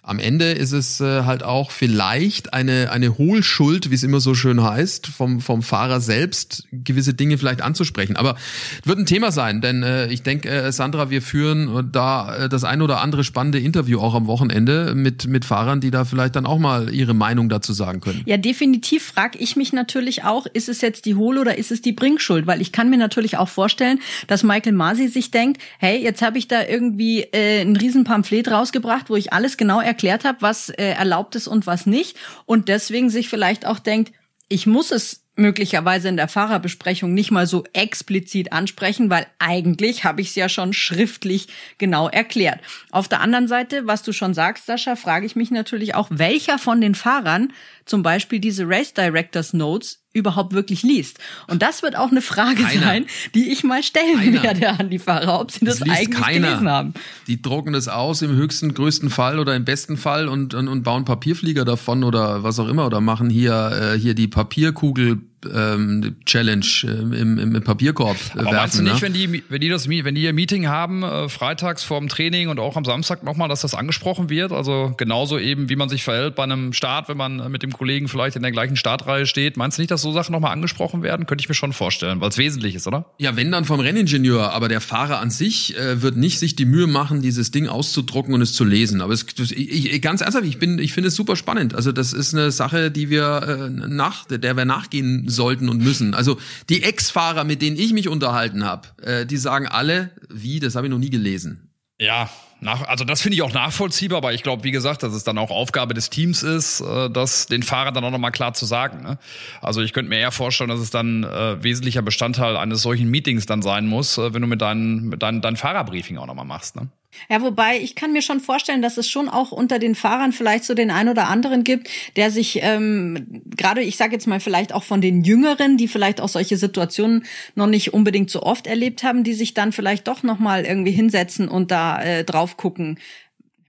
[0.05, 4.35] am Ende ist es äh, halt auch vielleicht eine, eine Hohlschuld, wie es immer so
[4.35, 8.17] schön heißt, vom, vom Fahrer selbst, gewisse Dinge vielleicht anzusprechen.
[8.17, 8.35] Aber
[8.83, 12.65] wird ein Thema sein, denn äh, ich denke, äh, Sandra, wir führen da äh, das
[12.65, 16.45] ein oder andere spannende Interview auch am Wochenende mit, mit Fahrern, die da vielleicht dann
[16.45, 18.23] auch mal ihre Meinung dazu sagen können.
[18.25, 21.81] Ja, definitiv frage ich mich natürlich auch, ist es jetzt die Hohl- oder ist es
[21.81, 22.45] die Bringschuld?
[22.45, 26.37] Weil ich kann mir natürlich auch vorstellen, dass Michael Masi sich denkt, hey, jetzt habe
[26.37, 30.89] ich da irgendwie äh, ein Riesenpamphlet rausgebracht, wo ich alles genau erklärt habe, was äh,
[30.89, 32.17] erlaubt ist und was nicht.
[32.45, 34.11] Und deswegen sich vielleicht auch denkt,
[34.49, 40.21] ich muss es möglicherweise in der Fahrerbesprechung nicht mal so explizit ansprechen, weil eigentlich habe
[40.21, 41.47] ich es ja schon schriftlich
[41.77, 42.59] genau erklärt.
[42.91, 46.59] Auf der anderen Seite, was du schon sagst, Sascha, frage ich mich natürlich auch, welcher
[46.59, 47.51] von den Fahrern
[47.85, 51.19] zum Beispiel diese Race Directors Notes überhaupt wirklich liest.
[51.47, 52.81] Und das wird auch eine Frage Keiner.
[52.81, 54.43] sein, die ich mal stellen Keiner.
[54.43, 56.93] werde an die Fahrer, ob sie das, liest eigentlich gelesen haben.
[57.27, 60.83] Die drucken das aus im höchsten, größten Fall oder im besten Fall und, und, und
[60.83, 65.21] bauen Papierflieger davon oder was auch immer oder machen hier, äh, hier die Papierkugel
[65.53, 68.55] ähm, Challenge äh, im, im, im Papierkorb äh, Aber werfen.
[68.55, 69.01] meinst du nicht, ne?
[69.01, 72.59] wenn die, wenn die das, wenn die ihr Meeting haben, äh, freitags vorm Training und
[72.59, 74.51] auch am Samstag nochmal, dass das angesprochen wird?
[74.51, 78.07] Also genauso eben, wie man sich verhält bei einem Start, wenn man mit dem Kollegen
[78.07, 79.57] vielleicht in der gleichen Startreihe steht.
[79.57, 81.25] Meinst du nicht, dass so Sachen nochmal angesprochen werden?
[81.25, 83.05] Könnte ich mir schon vorstellen, weil es wesentlich ist, oder?
[83.17, 86.65] Ja, wenn dann vom Renningenieur, aber der Fahrer an sich äh, wird nicht sich die
[86.65, 89.01] Mühe machen, dieses Ding auszudrucken und es zu lesen.
[89.01, 91.75] Aber es, ich, ich, ganz ernsthaft, ich bin, ich finde es super spannend.
[91.75, 96.13] Also das ist eine Sache, die wir äh, nach, der wir nachgehen sollten und müssen.
[96.13, 96.37] Also
[96.69, 100.87] die Ex-Fahrer, mit denen ich mich unterhalten habe, äh, die sagen alle, wie, das habe
[100.87, 101.69] ich noch nie gelesen.
[101.99, 102.29] Ja,
[102.63, 105.37] nach, also das finde ich auch nachvollziehbar, aber ich glaube, wie gesagt, dass es dann
[105.37, 109.03] auch Aufgabe des Teams ist, äh, das den Fahrern dann auch nochmal klar zu sagen.
[109.03, 109.17] Ne?
[109.61, 113.45] Also ich könnte mir eher vorstellen, dass es dann äh, wesentlicher Bestandteil eines solchen Meetings
[113.45, 116.75] dann sein muss, äh, wenn du mit deinem mit dein, dein Fahrerbriefing auch nochmal machst.
[116.75, 116.87] Ne?
[117.29, 120.63] Ja, wobei ich kann mir schon vorstellen, dass es schon auch unter den Fahrern vielleicht
[120.63, 124.73] so den ein oder anderen gibt, der sich ähm, gerade, ich sage jetzt mal vielleicht
[124.73, 129.03] auch von den Jüngeren, die vielleicht auch solche Situationen noch nicht unbedingt so oft erlebt
[129.03, 132.97] haben, die sich dann vielleicht doch noch mal irgendwie hinsetzen und da äh, drauf gucken.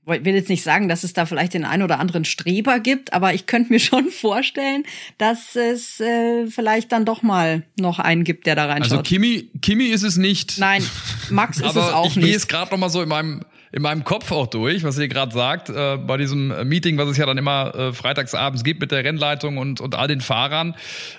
[0.06, 3.12] Ich will jetzt nicht sagen, dass es da vielleicht den ein oder anderen Streber gibt,
[3.12, 4.84] aber ich könnte mir schon vorstellen,
[5.18, 8.92] dass es äh, vielleicht dann doch mal noch einen gibt, der da reinschaut.
[8.92, 10.58] Also Kimi, Kimi ist es nicht.
[10.58, 10.84] Nein,
[11.30, 12.36] Max ist es Aber auch ich gehe nicht.
[12.36, 15.68] es gerade nochmal so in meinem in meinem Kopf auch durch, was ihr gerade sagt,
[15.68, 19.58] äh, bei diesem Meeting, was es ja dann immer äh, freitagsabends gibt mit der Rennleitung
[19.58, 20.76] und, und all den Fahrern,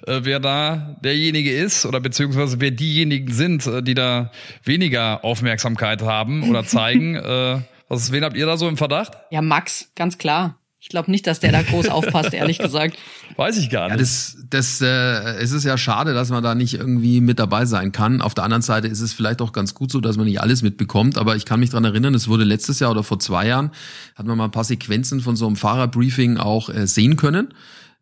[0.07, 4.31] äh, wer da derjenige ist oder beziehungsweise wer diejenigen sind, äh, die da
[4.63, 7.65] weniger Aufmerksamkeit haben oder zeigen.
[7.89, 9.13] Was, wen habt ihr da so im Verdacht?
[9.31, 10.59] Ja, Max, ganz klar.
[10.79, 12.95] Ich glaube nicht, dass der da groß aufpasst, ehrlich gesagt.
[13.37, 14.01] Weiß ich gar Ja, nicht.
[14.03, 17.91] das, das äh, es ist ja schade, dass man da nicht irgendwie mit dabei sein
[17.91, 18.21] kann.
[18.21, 20.61] Auf der anderen Seite ist es vielleicht auch ganz gut so, dass man nicht alles
[20.61, 21.17] mitbekommt.
[21.17, 23.71] Aber ich kann mich dran erinnern, es wurde letztes Jahr oder vor zwei Jahren,
[24.15, 27.53] hat man mal ein paar Sequenzen von so einem Fahrerbriefing auch äh, sehen können,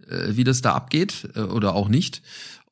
[0.09, 2.21] äh, wie das da abgeht äh, oder auch nicht.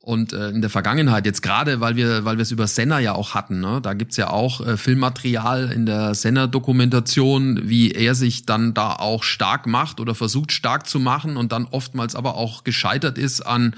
[0.03, 3.13] Und äh, in der Vergangenheit, jetzt gerade, weil wir, weil wir es über Senna ja
[3.13, 3.81] auch hatten, ne?
[3.83, 9.21] da gibt's ja auch äh, Filmmaterial in der Senna-Dokumentation, wie er sich dann da auch
[9.21, 13.75] stark macht oder versucht stark zu machen und dann oftmals aber auch gescheitert ist an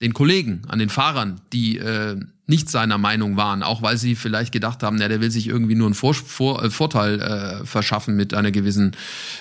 [0.00, 4.50] den Kollegen, an den Fahrern, die äh, nicht seiner Meinung waren, auch weil sie vielleicht
[4.52, 8.16] gedacht haben, na, der will sich irgendwie nur einen Vor Vor äh, Vorteil äh, verschaffen
[8.16, 8.96] mit einer gewissen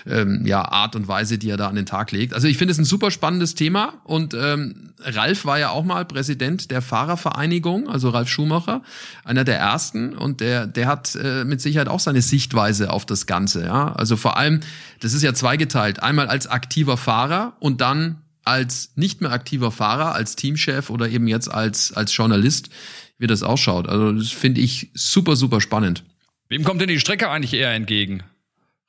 [0.06, 2.34] ähm, ja, Art und Weise, die er da an den Tag legt.
[2.36, 6.06] Also ich finde es ein super spannendes Thema und ähm, Ralf war ja auch mal
[6.06, 8.84] Präsident der Fahrervereinigung, also Ralf Schumacher,
[9.24, 13.26] einer der ersten und der der hat äh, mit Sicherheit auch seine Sichtweise auf das
[13.26, 13.66] Ganze.
[13.66, 14.60] Ja, also vor allem,
[15.00, 18.18] das ist ja zweigeteilt, einmal als aktiver Fahrer und dann
[18.52, 22.70] als nicht mehr aktiver Fahrer, als Teamchef oder eben jetzt als, als Journalist,
[23.18, 23.88] wie das ausschaut.
[23.88, 26.04] Also das finde ich super, super spannend.
[26.50, 28.24] Wem kommt denn die Strecke eigentlich eher entgegen?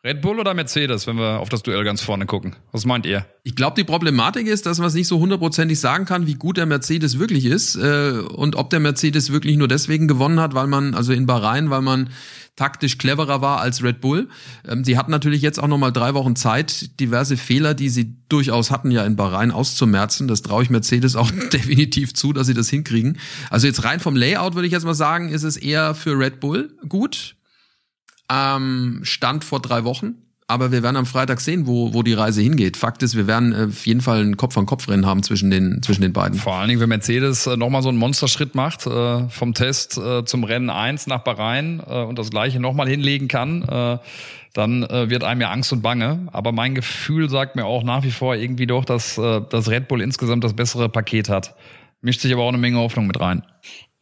[0.04, 2.56] Red Bull oder Mercedes, wenn wir auf das Duell ganz vorne gucken?
[2.72, 3.24] Was meint ihr?
[3.44, 6.56] Ich glaube, die Problematik ist, dass man es nicht so hundertprozentig sagen kann, wie gut
[6.56, 10.66] der Mercedes wirklich ist äh, und ob der Mercedes wirklich nur deswegen gewonnen hat, weil
[10.66, 12.10] man, also in Bahrain, weil man
[12.56, 14.28] taktisch cleverer war als Red Bull.
[14.68, 18.72] Ähm, sie hatten natürlich jetzt auch nochmal drei Wochen Zeit, diverse Fehler, die sie durchaus
[18.72, 20.26] hatten, ja in Bahrain auszumerzen.
[20.26, 23.18] Das traue ich Mercedes auch definitiv zu, dass sie das hinkriegen.
[23.50, 26.40] Also jetzt rein vom Layout würde ich jetzt mal sagen, ist es eher für Red
[26.40, 27.36] Bull gut
[28.32, 30.14] ähm, Stand vor drei Wochen.
[30.48, 32.76] Aber wir werden am Freitag sehen, wo, wo die Reise hingeht.
[32.76, 36.12] Fakt ist, wir werden äh, auf jeden Fall ein Kopf-an-Kopf-Rennen haben zwischen den, zwischen den
[36.12, 36.38] beiden.
[36.38, 40.44] Vor allen Dingen, wenn Mercedes äh, nochmal so einen Monsterschritt macht, äh, vom Test zum
[40.44, 44.00] Rennen 1 nach Bahrain und das gleiche nochmal hinlegen kann,
[44.52, 46.28] dann wird einem ja Angst und Bange.
[46.32, 50.00] Aber mein Gefühl sagt mir auch nach wie vor irgendwie doch, dass, dass Red Bull
[50.00, 51.54] insgesamt das bessere Paket hat.
[52.00, 53.42] Mischt sich aber auch eine Menge Hoffnung mit rein.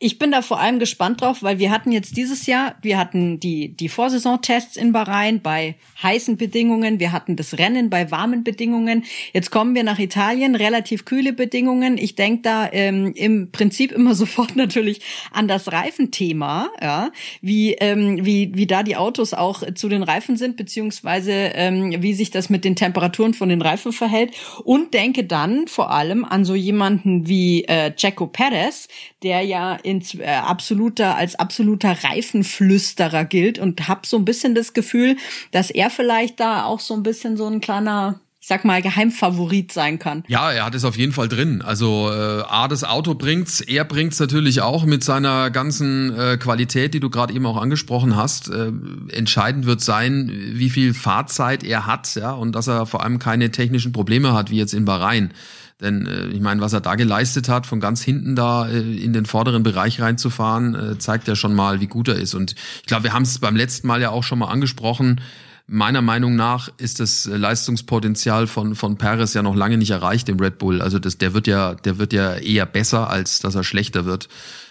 [0.02, 3.38] Ich bin da vor allem gespannt drauf, weil wir hatten jetzt dieses Jahr, wir hatten
[3.38, 9.04] die, die Vorsaisontests in Bahrain bei heißen Bedingungen, wir hatten das Rennen bei warmen Bedingungen.
[9.34, 11.98] Jetzt kommen wir nach Italien, relativ kühle Bedingungen.
[11.98, 17.10] Ich denke da ähm, im Prinzip immer sofort natürlich an das Reifenthema, ja,
[17.42, 22.14] wie, ähm, wie, wie da die Autos auch zu den Reifen sind, beziehungsweise ähm, wie
[22.14, 24.32] sich das mit den Temperaturen von den Reifen verhält.
[24.64, 28.88] Und denke dann vor allem an so jemanden wie äh, Checo Perez,
[29.22, 34.72] der ja ins, äh, absoluter, als absoluter Reifenflüsterer gilt und habe so ein bisschen das
[34.72, 35.16] Gefühl,
[35.50, 39.98] dass er vielleicht da auch so ein bisschen so ein kleiner sag mal, Geheimfavorit sein
[39.98, 40.24] kann.
[40.26, 41.60] Ja, er hat es auf jeden Fall drin.
[41.60, 46.94] Also äh, A, das Auto bringt's, er bringt's natürlich auch mit seiner ganzen äh, Qualität,
[46.94, 48.48] die du gerade eben auch angesprochen hast.
[48.48, 48.72] Äh,
[49.10, 53.50] entscheidend wird sein, wie viel Fahrzeit er hat, ja, und dass er vor allem keine
[53.50, 55.32] technischen Probleme hat, wie jetzt in Bahrain.
[55.80, 59.12] Denn äh, ich meine, was er da geleistet hat, von ganz hinten da äh, in
[59.12, 62.34] den vorderen Bereich reinzufahren, äh, zeigt ja schon mal, wie gut er ist.
[62.34, 65.20] Und ich glaube, wir haben es beim letzten Mal ja auch schon mal angesprochen.
[65.66, 70.40] Meiner Meinung nach ist das Leistungspotenzial von von Perez ja noch lange nicht erreicht im
[70.40, 70.82] Red Bull.
[70.82, 74.28] Also das, der wird ja, der wird ja eher besser, als dass er schlechter wird.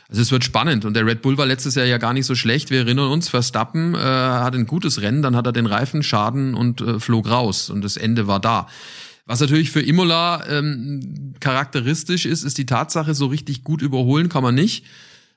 [0.10, 2.34] Also es wird spannend und der Red Bull war letztes Jahr ja gar nicht so
[2.34, 2.72] schlecht.
[2.72, 6.82] Wir erinnern uns, Verstappen äh, hat ein gutes Rennen, dann hat er den Reifenschaden und
[6.82, 8.68] äh, flog raus und das Ende war da.
[9.30, 14.42] Was natürlich für Imola ähm, charakteristisch ist, ist die Tatsache, so richtig gut überholen kann
[14.42, 14.86] man nicht.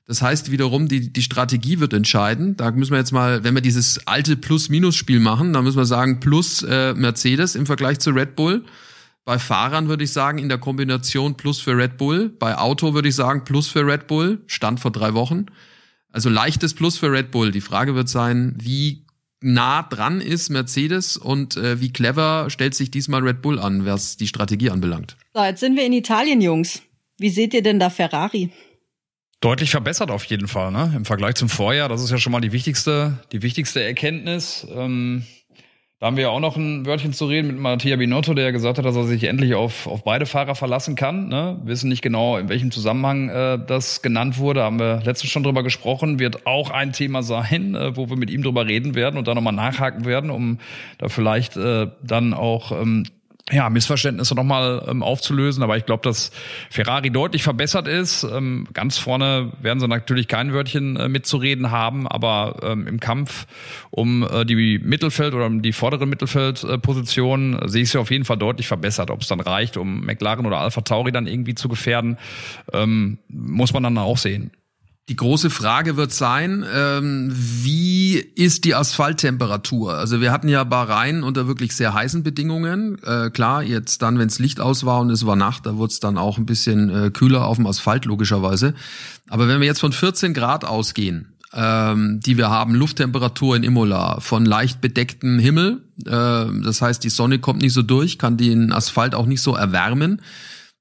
[0.07, 2.57] Das heißt wiederum, die, die Strategie wird entscheiden.
[2.57, 6.21] Da müssen wir jetzt mal, wenn wir dieses alte Plus-Minus-Spiel machen, dann müssen wir sagen,
[6.21, 8.65] plus äh, Mercedes im Vergleich zu Red Bull.
[9.27, 12.31] Bei Fahrern würde ich sagen, in der Kombination Plus für Red Bull.
[12.31, 14.41] Bei Auto würde ich sagen, Plus für Red Bull.
[14.47, 15.45] Stand vor drei Wochen.
[16.11, 17.51] Also leichtes Plus für Red Bull.
[17.51, 19.05] Die Frage wird sein, wie
[19.43, 24.17] nah dran ist Mercedes und äh, wie clever stellt sich diesmal Red Bull an, was
[24.17, 25.17] die Strategie anbelangt.
[25.35, 26.83] So, jetzt sind wir in Italien, Jungs.
[27.19, 28.51] Wie seht ihr denn da Ferrari?
[29.41, 30.93] Deutlich verbessert auf jeden Fall, ne?
[30.95, 31.89] Im Vergleich zum Vorjahr.
[31.89, 34.67] Das ist ja schon mal die wichtigste, die wichtigste Erkenntnis.
[34.73, 35.25] Ähm
[36.03, 38.85] da haben wir auch noch ein Wörtchen zu reden mit Mattia Binotto, der gesagt hat,
[38.85, 41.29] dass er sich endlich auf, auf beide Fahrer verlassen kann.
[41.29, 41.61] Ne?
[41.63, 44.65] Wissen nicht genau, in welchem Zusammenhang äh, das genannt wurde.
[44.65, 46.19] Haben wir letztens schon drüber gesprochen.
[46.19, 49.35] Wird auch ein Thema sein, äh, wo wir mit ihm drüber reden werden und da
[49.37, 50.59] nochmal nachhaken werden, um
[50.99, 53.05] da vielleicht äh, dann auch ähm,
[53.53, 55.63] ja, Missverständnisse nochmal ähm, aufzulösen.
[55.63, 56.33] Aber ich glaube, dass
[56.71, 58.25] Ferrari deutlich verbessert ist.
[58.25, 63.47] Ähm, ganz vorne werden sie natürlich kein Wörtchen äh, mitzureden haben, aber ähm, im Kampf
[63.91, 68.25] um äh, die Mittelfeld- oder um die vordere Mittelfeldposition äh, sehe ich sie auf jeden
[68.25, 69.11] Fall deutlich verbessert.
[69.11, 72.17] Ob es dann reicht, um McLaren oder Alpha Tauri dann irgendwie zu gefährden,
[72.73, 74.51] ähm, muss man dann auch sehen.
[75.09, 79.95] Die große Frage wird sein, ähm, wie ist die Asphalttemperatur?
[79.95, 83.03] Also wir hatten ja Bahrain unter wirklich sehr heißen Bedingungen.
[83.03, 85.91] Äh, klar, jetzt dann, wenn es Licht aus war und es war Nacht, da wurde
[85.91, 88.75] es dann auch ein bisschen äh, kühler auf dem Asphalt, logischerweise.
[89.29, 94.21] Aber wenn wir jetzt von 14 Grad ausgehen, ähm, die wir haben, Lufttemperatur in Imola,
[94.21, 96.11] von leicht bedecktem Himmel, äh,
[96.63, 100.23] das heißt, die Sonne kommt nicht so durch, kann den Asphalt auch nicht so erwärmen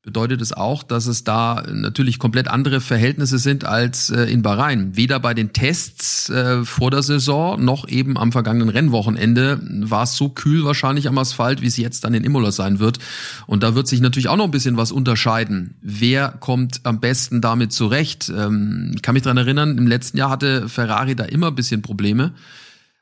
[0.04, 4.96] bedeutet es auch, dass es da natürlich komplett andere Verhältnisse sind als äh, in Bahrain.
[4.98, 10.16] Weder bei den Tests äh, vor der Saison noch eben am vergangenen Rennwochenende war es
[10.16, 12.98] so kühl wahrscheinlich am Asphalt, wie es jetzt dann in Imola sein wird.
[13.46, 15.76] Und da wird sich natürlich auch noch ein bisschen was unterscheiden.
[15.82, 18.32] Wer kommt am besten damit zurecht?
[18.36, 21.84] Ähm, ich kann mich dran erinnern, im letzten Jahr hatte Ferrari da immer ein bisschen
[21.84, 22.34] Probleme.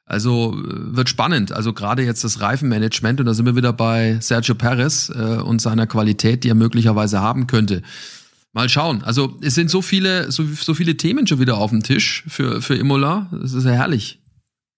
[0.09, 1.51] Also äh, wird spannend.
[1.51, 5.61] Also gerade jetzt das Reifenmanagement und da sind wir wieder bei Sergio Perez äh, und
[5.61, 7.83] seiner Qualität, die er möglicherweise haben könnte.
[8.51, 9.03] Mal schauen.
[9.03, 12.61] Also es sind so viele, so, so viele Themen schon wieder auf dem Tisch für,
[12.61, 13.29] für Imola.
[13.31, 14.19] Das ist ja herrlich.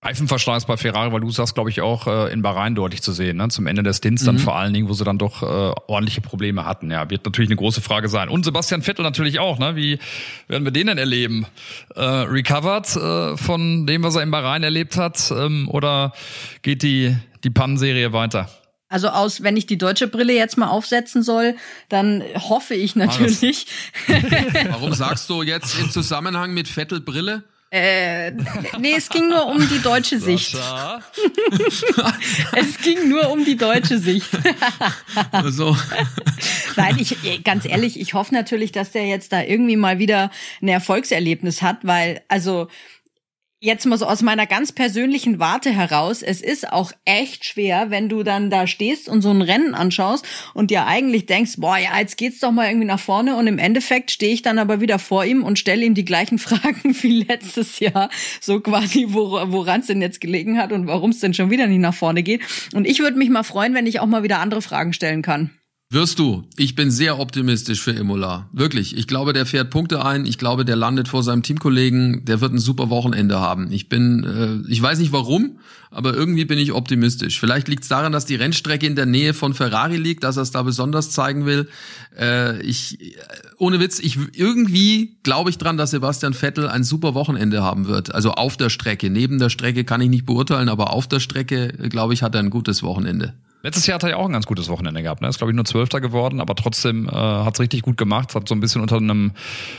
[0.03, 3.37] Reifenverschleiß bei Ferrari, weil du sagst, glaube ich, auch äh, in Bahrain deutlich zu sehen,
[3.37, 3.49] ne?
[3.49, 4.39] zum Ende des Stints dann mhm.
[4.39, 6.89] vor allen Dingen, wo sie dann doch äh, ordentliche Probleme hatten.
[6.89, 8.27] Ja, wird natürlich eine große Frage sein.
[8.27, 9.75] Und Sebastian Vettel natürlich auch, ne?
[9.75, 9.99] Wie
[10.47, 11.45] werden wir den denn erleben?
[11.95, 15.31] Äh, recovered äh, von dem, was er in Bahrain erlebt hat?
[15.31, 16.13] Ähm, oder
[16.63, 18.49] geht die, die Pannenserie weiter?
[18.89, 21.55] Also aus, wenn ich die deutsche Brille jetzt mal aufsetzen soll,
[21.89, 23.67] dann hoffe ich natürlich.
[24.69, 27.43] Warum sagst du jetzt im Zusammenhang mit Vettel Brille?
[27.73, 28.31] Äh,
[28.79, 30.57] nee, es ging nur um die deutsche Sicht.
[32.53, 34.27] es ging nur um die deutsche Sicht.
[35.45, 35.77] so.
[36.75, 40.31] Nein, ich ganz ehrlich, ich hoffe natürlich, dass der jetzt da irgendwie mal wieder
[40.61, 42.67] ein Erfolgserlebnis hat, weil also
[43.63, 48.09] Jetzt mal so aus meiner ganz persönlichen Warte heraus, es ist auch echt schwer, wenn
[48.09, 51.99] du dann da stehst und so ein Rennen anschaust und dir eigentlich denkst, boah, ja,
[51.99, 54.97] jetzt geht's doch mal irgendwie nach vorne und im Endeffekt stehe ich dann aber wieder
[54.97, 59.85] vor ihm und stelle ihm die gleichen Fragen wie letztes Jahr, so quasi, woran es
[59.85, 62.41] denn jetzt gelegen hat und warum es denn schon wieder nicht nach vorne geht.
[62.73, 65.51] Und ich würde mich mal freuen, wenn ich auch mal wieder andere Fragen stellen kann.
[65.93, 66.45] Wirst du.
[66.55, 68.47] Ich bin sehr optimistisch für Imola.
[68.53, 68.95] Wirklich.
[68.95, 70.25] Ich glaube, der fährt Punkte ein.
[70.25, 72.23] Ich glaube, der landet vor seinem Teamkollegen.
[72.23, 73.73] Der wird ein super Wochenende haben.
[73.73, 77.41] Ich bin, äh, ich weiß nicht warum, aber irgendwie bin ich optimistisch.
[77.41, 80.43] Vielleicht liegt es daran, dass die Rennstrecke in der Nähe von Ferrari liegt, dass er
[80.43, 81.67] es da besonders zeigen will.
[82.17, 82.97] Äh, ich,
[83.57, 88.15] ohne Witz, ich irgendwie glaube ich dran, dass Sebastian Vettel ein super Wochenende haben wird.
[88.15, 89.09] Also auf der Strecke.
[89.09, 92.39] Neben der Strecke kann ich nicht beurteilen, aber auf der Strecke, glaube ich, hat er
[92.39, 93.33] ein gutes Wochenende.
[93.63, 95.21] Letztes Jahr hat er ja auch ein ganz gutes Wochenende gehabt.
[95.21, 95.27] Ne?
[95.27, 98.33] Ist, glaube ich, nur Zwölfter geworden, aber trotzdem äh, hat es richtig gut gemacht.
[98.33, 99.31] Hat so ein bisschen unter einem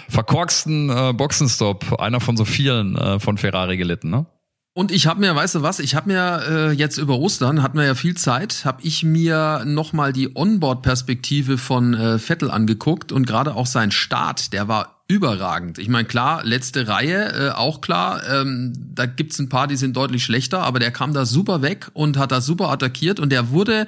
[0.09, 4.11] verkorksten äh, Boxenstopp, einer von so vielen äh, von Ferrari gelitten.
[4.11, 4.27] Ne?
[4.75, 7.77] Und ich habe mir, weißt du was, ich habe mir äh, jetzt über Ostern, hatten
[7.77, 13.27] wir ja viel Zeit, habe ich mir nochmal die Onboard-Perspektive von äh, Vettel angeguckt und
[13.27, 15.79] gerade auch sein Start, der war überragend.
[15.79, 19.95] Ich meine, klar, letzte Reihe, äh, auch klar, ähm, da gibt's ein paar, die sind
[19.97, 23.51] deutlich schlechter, aber der kam da super weg und hat da super attackiert und der
[23.51, 23.87] wurde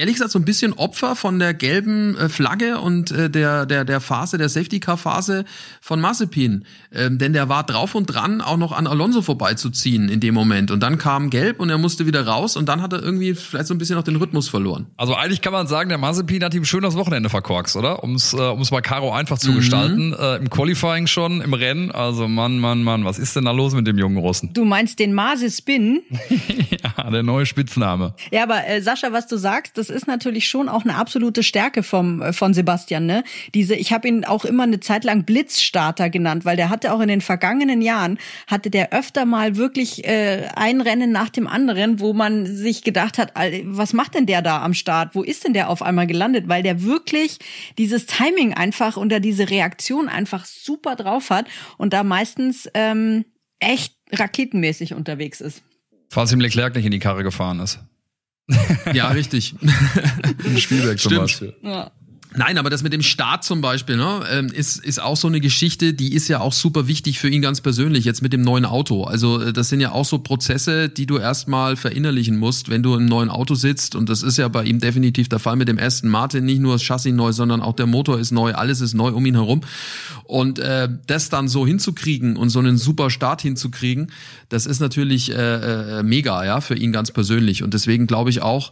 [0.00, 3.84] ehrlich gesagt so ein bisschen Opfer von der gelben äh, Flagge und äh, der, der,
[3.84, 5.44] der Phase, der Safety-Car-Phase
[5.82, 6.64] von Mazepin.
[6.92, 10.70] Ähm, denn der war drauf und dran, auch noch an Alonso vorbeizuziehen in dem Moment.
[10.70, 13.66] Und dann kam gelb und er musste wieder raus und dann hat er irgendwie vielleicht
[13.66, 14.86] so ein bisschen noch den Rhythmus verloren.
[14.96, 18.02] Also eigentlich kann man sagen, der Mazepin hat ihm schön das Wochenende verkorkst, oder?
[18.02, 19.56] Um es äh, um's mal Caro einfach zu mhm.
[19.56, 20.14] gestalten.
[20.18, 21.90] Äh, Im Qualifying schon, im Rennen.
[21.90, 24.54] Also Mann, Mann, Mann, was ist denn da los mit dem jungen Russen?
[24.54, 26.00] Du meinst den Mase-Spin?
[26.70, 28.14] ja, der neue Spitzname.
[28.30, 31.82] Ja, aber äh, Sascha, was du sagst, das ist natürlich schon auch eine absolute Stärke
[31.82, 33.06] vom äh, von Sebastian.
[33.06, 33.24] Ne?
[33.54, 37.00] Diese, ich habe ihn auch immer eine Zeit lang Blitzstarter genannt, weil der hatte auch
[37.00, 42.00] in den vergangenen Jahren hatte der öfter mal wirklich äh, ein Rennen nach dem anderen,
[42.00, 43.32] wo man sich gedacht hat,
[43.64, 45.14] was macht denn der da am Start?
[45.14, 46.48] Wo ist denn der auf einmal gelandet?
[46.48, 47.38] Weil der wirklich
[47.78, 51.46] dieses Timing einfach oder diese Reaktion einfach super drauf hat
[51.78, 53.24] und da meistens ähm,
[53.58, 55.62] echt raketenmäßig unterwegs ist.
[56.08, 57.78] Falls ihm Leclerc nicht in die Karre gefahren ist.
[58.94, 59.54] Ja, richtig.
[60.58, 61.22] Spielberg zum Stimmt.
[61.22, 61.54] Beispiel.
[61.62, 61.90] Ja.
[62.36, 65.40] Nein, aber das mit dem Start zum Beispiel, ne, ähm, ist, ist auch so eine
[65.40, 68.64] Geschichte, die ist ja auch super wichtig für ihn ganz persönlich, jetzt mit dem neuen
[68.64, 69.02] Auto.
[69.02, 72.94] Also äh, das sind ja auch so Prozesse, die du erstmal verinnerlichen musst, wenn du
[72.94, 73.96] im neuen Auto sitzt.
[73.96, 76.44] Und das ist ja bei ihm definitiv der Fall mit dem Aston Martin.
[76.44, 79.26] Nicht nur das Chassis neu, sondern auch der Motor ist neu, alles ist neu um
[79.26, 79.62] ihn herum.
[80.22, 84.12] Und äh, das dann so hinzukriegen und so einen super Start hinzukriegen,
[84.48, 87.64] das ist natürlich äh, äh, mega, ja, für ihn ganz persönlich.
[87.64, 88.70] Und deswegen glaube ich auch,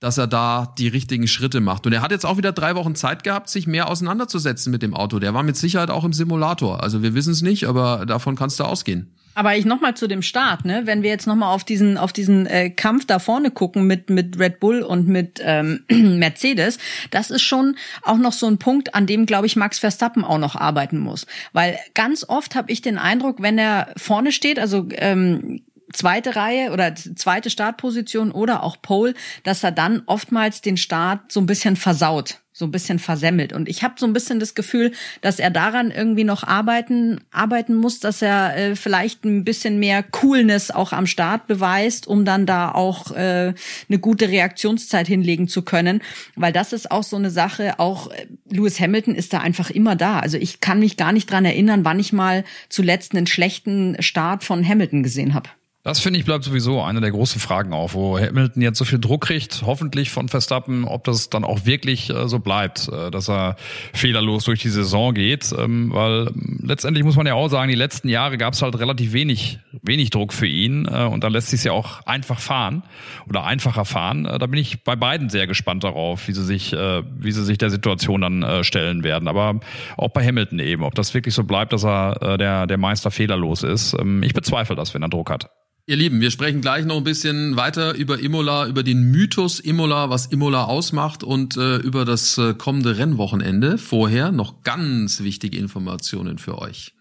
[0.00, 1.86] dass er da die richtigen Schritte macht.
[1.86, 4.94] Und er hat jetzt auch wieder drei Wochen Zeit gehabt, sich mehr auseinanderzusetzen mit dem
[4.94, 5.18] Auto.
[5.18, 6.82] Der war mit Sicherheit auch im Simulator.
[6.82, 9.12] Also wir wissen es nicht, aber davon kannst du ausgehen.
[9.36, 10.82] Aber ich noch mal zu dem Start, ne?
[10.86, 14.08] Wenn wir jetzt noch mal auf diesen auf diesen äh, Kampf da vorne gucken mit
[14.08, 16.78] mit Red Bull und mit ähm, Mercedes,
[17.10, 20.38] das ist schon auch noch so ein Punkt, an dem glaube ich Max Verstappen auch
[20.38, 24.88] noch arbeiten muss, weil ganz oft habe ich den Eindruck, wenn er vorne steht, also
[24.92, 25.60] ähm,
[25.92, 31.40] zweite Reihe oder zweite Startposition oder auch Pole, dass er dann oftmals den Start so
[31.40, 33.52] ein bisschen versaut, so ein bisschen versemmelt.
[33.52, 37.74] Und ich habe so ein bisschen das Gefühl, dass er daran irgendwie noch arbeiten, arbeiten
[37.74, 42.46] muss, dass er äh, vielleicht ein bisschen mehr Coolness auch am Start beweist, um dann
[42.46, 43.54] da auch äh,
[43.88, 46.02] eine gute Reaktionszeit hinlegen zu können.
[46.34, 49.94] Weil das ist auch so eine Sache, auch äh, Lewis Hamilton ist da einfach immer
[49.94, 50.18] da.
[50.18, 54.42] Also ich kann mich gar nicht dran erinnern, wann ich mal zuletzt einen schlechten Start
[54.42, 55.48] von Hamilton gesehen habe.
[55.86, 58.98] Das finde ich bleibt sowieso eine der großen Fragen auf, wo Hamilton jetzt so viel
[58.98, 63.28] Druck kriegt, hoffentlich von Verstappen, ob das dann auch wirklich äh, so bleibt, äh, dass
[63.28, 63.54] er
[63.92, 68.08] fehlerlos durch die Saison geht, ähm, weil letztendlich muss man ja auch sagen, die letzten
[68.08, 71.62] Jahre gab es halt relativ wenig, wenig Druck für ihn äh, und da lässt sich
[71.62, 72.82] ja auch einfach fahren
[73.28, 74.26] oder einfacher fahren.
[74.26, 77.44] Äh, da bin ich bei beiden sehr gespannt darauf, wie sie sich, äh, wie sie
[77.44, 79.28] sich der Situation dann stellen werden.
[79.28, 79.60] Aber
[79.96, 83.62] auch bei Hamilton eben, ob das wirklich so bleibt, dass er der der Meister fehlerlos
[83.62, 83.94] ist.
[83.94, 85.48] Ähm, ich bezweifle das, wenn er Druck hat.
[85.88, 90.10] Ihr Lieben, wir sprechen gleich noch ein bisschen weiter über Imola, über den Mythos Imola,
[90.10, 93.78] was Imola ausmacht und äh, über das äh, kommende Rennwochenende.
[93.78, 96.95] Vorher noch ganz wichtige Informationen für euch.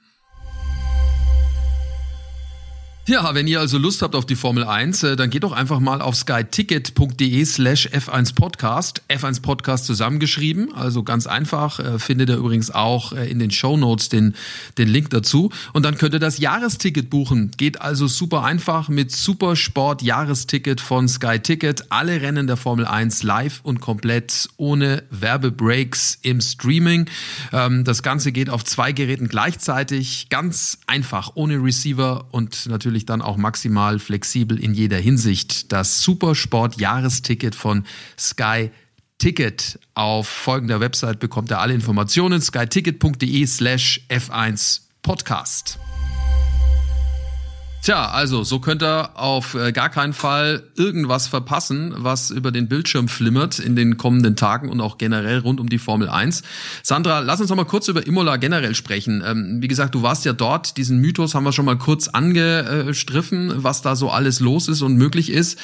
[3.07, 5.79] Ja, wenn ihr also Lust habt auf die Formel 1, äh, dann geht doch einfach
[5.79, 9.03] mal auf skyticket.de slash F1 Podcast.
[9.09, 11.79] F1 Podcast zusammengeschrieben, also ganz einfach.
[11.79, 14.33] Äh, findet ihr übrigens auch äh, in den Show Notes den,
[14.79, 15.51] den Link dazu.
[15.73, 17.51] Und dann könnt ihr das Jahresticket buchen.
[17.55, 21.91] Geht also super einfach mit Supersport Jahresticket von Sky Ticket.
[21.91, 27.07] Alle Rennen der Formel 1 live und komplett ohne Werbebreaks im Streaming.
[27.53, 30.29] Ähm, das Ganze geht auf zwei Geräten gleichzeitig.
[30.29, 35.71] Ganz einfach, ohne Receiver und natürlich natürlich dann auch maximal flexibel in jeder Hinsicht.
[35.73, 37.85] Das Supersport-Jahresticket von
[38.17, 38.71] Sky
[39.17, 39.79] Ticket.
[39.95, 45.79] Auf folgender Website bekommt ihr alle Informationen skyticket.de slash F1 Podcast.
[47.85, 52.67] Tja, also so könnt ihr auf äh, gar keinen Fall irgendwas verpassen, was über den
[52.67, 56.41] Bildschirm flimmert in den kommenden Tagen und auch generell rund um die Formel 1.
[56.81, 59.23] Sandra, lass uns noch mal kurz über Imola generell sprechen.
[59.23, 63.53] Ähm, wie gesagt, du warst ja dort, diesen Mythos haben wir schon mal kurz angestriffen,
[63.57, 65.59] was da so alles los ist und möglich ist.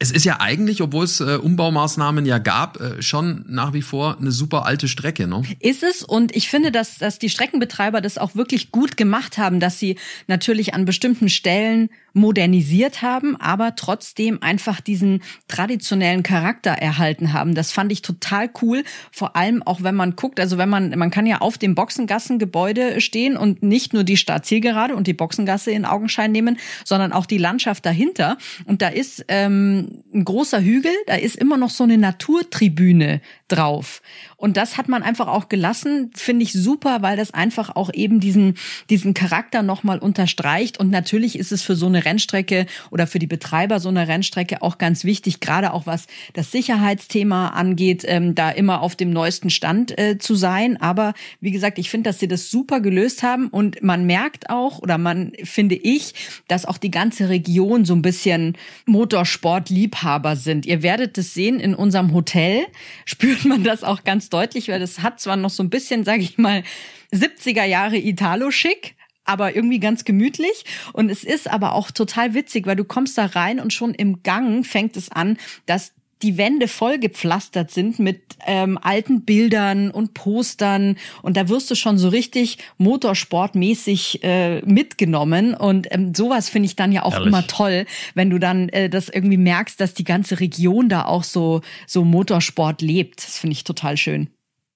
[0.00, 4.18] Es ist ja eigentlich, obwohl es äh, Umbaumaßnahmen ja gab, äh, schon nach wie vor
[4.18, 5.42] eine super alte Strecke, ne?
[5.60, 9.60] Ist es und ich finde, dass, dass die Streckenbetreiber das auch wirklich gut gemacht haben,
[9.60, 17.32] dass sie natürlich an bestimmten Stellen modernisiert haben, aber trotzdem einfach diesen traditionellen Charakter erhalten
[17.32, 17.54] haben.
[17.54, 18.84] Das fand ich total cool.
[19.12, 23.00] Vor allem auch, wenn man guckt, also wenn man, man kann ja auf dem Boxengassengebäude
[23.00, 27.38] stehen und nicht nur die Startzielgerade und die Boxengasse in Augenschein nehmen, sondern auch die
[27.38, 28.38] Landschaft dahinter.
[28.64, 34.00] Und da ist ähm, ein großer Hügel, da ist immer noch so eine Naturtribüne drauf.
[34.36, 38.18] Und das hat man einfach auch gelassen, finde ich super, weil das einfach auch eben
[38.20, 38.54] diesen,
[38.88, 40.78] diesen Charakter nochmal unterstreicht.
[40.78, 44.62] Und natürlich ist es für so eine Rennstrecke oder für die Betreiber so einer Rennstrecke
[44.62, 49.50] auch ganz wichtig, gerade auch was das Sicherheitsthema angeht, ähm, da immer auf dem neuesten
[49.50, 50.80] Stand äh, zu sein.
[50.80, 54.78] Aber wie gesagt, ich finde, dass sie das super gelöst haben und man merkt auch,
[54.78, 56.14] oder man finde ich,
[56.48, 60.64] dass auch die ganze Region so ein bisschen Motorsportliebhaber sind.
[60.64, 62.66] Ihr werdet es sehen in unserem Hotel,
[63.34, 66.22] spürt man das auch ganz deutlich, weil das hat zwar noch so ein bisschen, sage
[66.22, 66.62] ich mal,
[67.12, 68.94] 70er Jahre Italo-Schick,
[69.24, 70.64] aber irgendwie ganz gemütlich.
[70.92, 74.22] Und es ist aber auch total witzig, weil du kommst da rein und schon im
[74.22, 75.92] Gang fängt es an, dass
[76.24, 81.74] die Wände voll gepflastert sind mit ähm, alten Bildern und Postern und da wirst du
[81.74, 87.28] schon so richtig motorsportmäßig äh, mitgenommen und ähm, sowas finde ich dann ja auch Herrlich.
[87.28, 87.84] immer toll,
[88.14, 92.04] wenn du dann äh, das irgendwie merkst, dass die ganze Region da auch so so
[92.04, 93.22] Motorsport lebt.
[93.22, 94.30] Das finde ich total schön.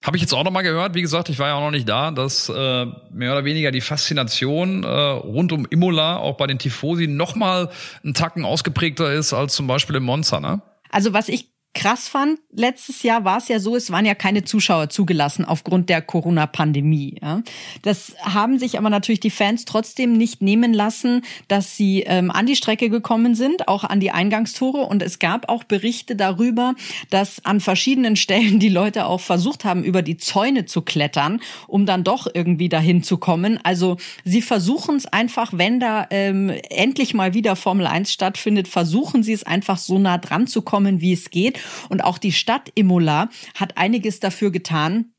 [0.05, 1.89] Habe ich jetzt auch noch mal gehört, wie gesagt, ich war ja auch noch nicht
[1.89, 6.59] da, dass äh, mehr oder weniger die Faszination äh, rund um Imola auch bei den
[6.59, 7.71] Tifosi noch mal
[8.05, 10.63] einen Tacken ausgeprägter ist als zum Beispiel im Monza, ne?
[10.91, 14.43] Also was ich krass fand, letztes Jahr war es ja so, es waren ja keine
[14.45, 17.19] Zuschauer zugelassen aufgrund der Corona-Pandemie.
[17.23, 17.43] Ja.
[17.83, 22.47] Das haben sich aber natürlich die Fans trotzdem nicht nehmen lassen, dass sie ähm, an
[22.47, 24.79] die Strecke gekommen sind, auch an die Eingangstore.
[24.79, 26.75] Und es gab auch Berichte darüber,
[27.11, 31.87] dass an verschiedenen Stellen die Leute auch versucht haben, über die Zäune zu klettern, um
[31.87, 33.61] dann doch irgendwie dahin zu kommen.
[33.63, 39.23] Also sie versuchen es einfach, wenn da ähm, endlich mal wieder Formel 1 stattfindet, versuchen
[39.23, 41.58] sie es einfach so nah dran zu kommen, wie es geht.
[41.89, 45.13] Und auch die Stadt Imola hat einiges dafür getan,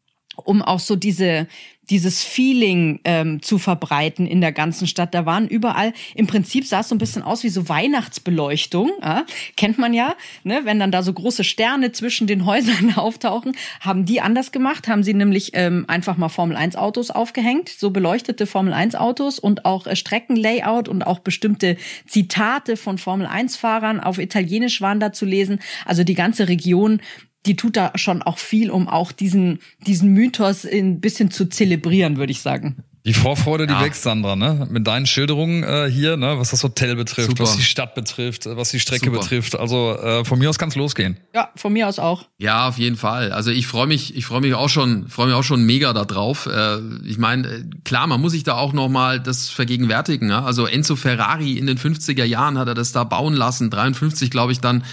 [0.45, 1.47] um auch so diese
[1.89, 5.13] dieses Feeling ähm, zu verbreiten in der ganzen Stadt.
[5.13, 8.91] Da waren überall, im Prinzip sah es so ein bisschen aus wie so Weihnachtsbeleuchtung.
[9.01, 9.25] Ja?
[9.57, 10.61] Kennt man ja, ne?
[10.63, 13.53] wenn dann da so große Sterne zwischen den Häusern auftauchen.
[13.79, 19.39] Haben die anders gemacht, haben sie nämlich ähm, einfach mal Formel-1-Autos aufgehängt, so beleuchtete Formel-1-Autos
[19.39, 25.25] und auch äh, Streckenlayout und auch bestimmte Zitate von Formel-1-Fahrern auf Italienisch waren da zu
[25.25, 25.59] lesen.
[25.85, 27.01] Also die ganze Region
[27.45, 32.17] die tut da schon auch viel, um auch diesen, diesen Mythos ein bisschen zu zelebrieren,
[32.17, 32.83] würde ich sagen.
[33.09, 33.81] Die Vorfreude, die ja.
[33.81, 34.67] wächst, Sandra, ne?
[34.69, 36.35] Mit deinen Schilderungen äh, hier, ne?
[36.37, 37.41] was das Hotel betrifft, Super.
[37.41, 39.21] was die Stadt betrifft, äh, was die Strecke Super.
[39.21, 39.57] betrifft.
[39.57, 41.17] Also äh, von mir aus kann es losgehen.
[41.33, 42.25] Ja, von mir aus auch.
[42.37, 43.31] Ja, auf jeden Fall.
[43.31, 46.05] Also ich freue mich, ich freue mich auch schon, freue mich auch schon mega da
[46.05, 46.45] drauf.
[46.45, 50.29] Äh, ich meine, äh, klar, man muss sich da auch noch mal das vergegenwärtigen.
[50.29, 50.45] Ja?
[50.45, 54.51] Also Enzo Ferrari in den 50er Jahren hat er das da bauen lassen, 53 glaube
[54.51, 54.83] ich dann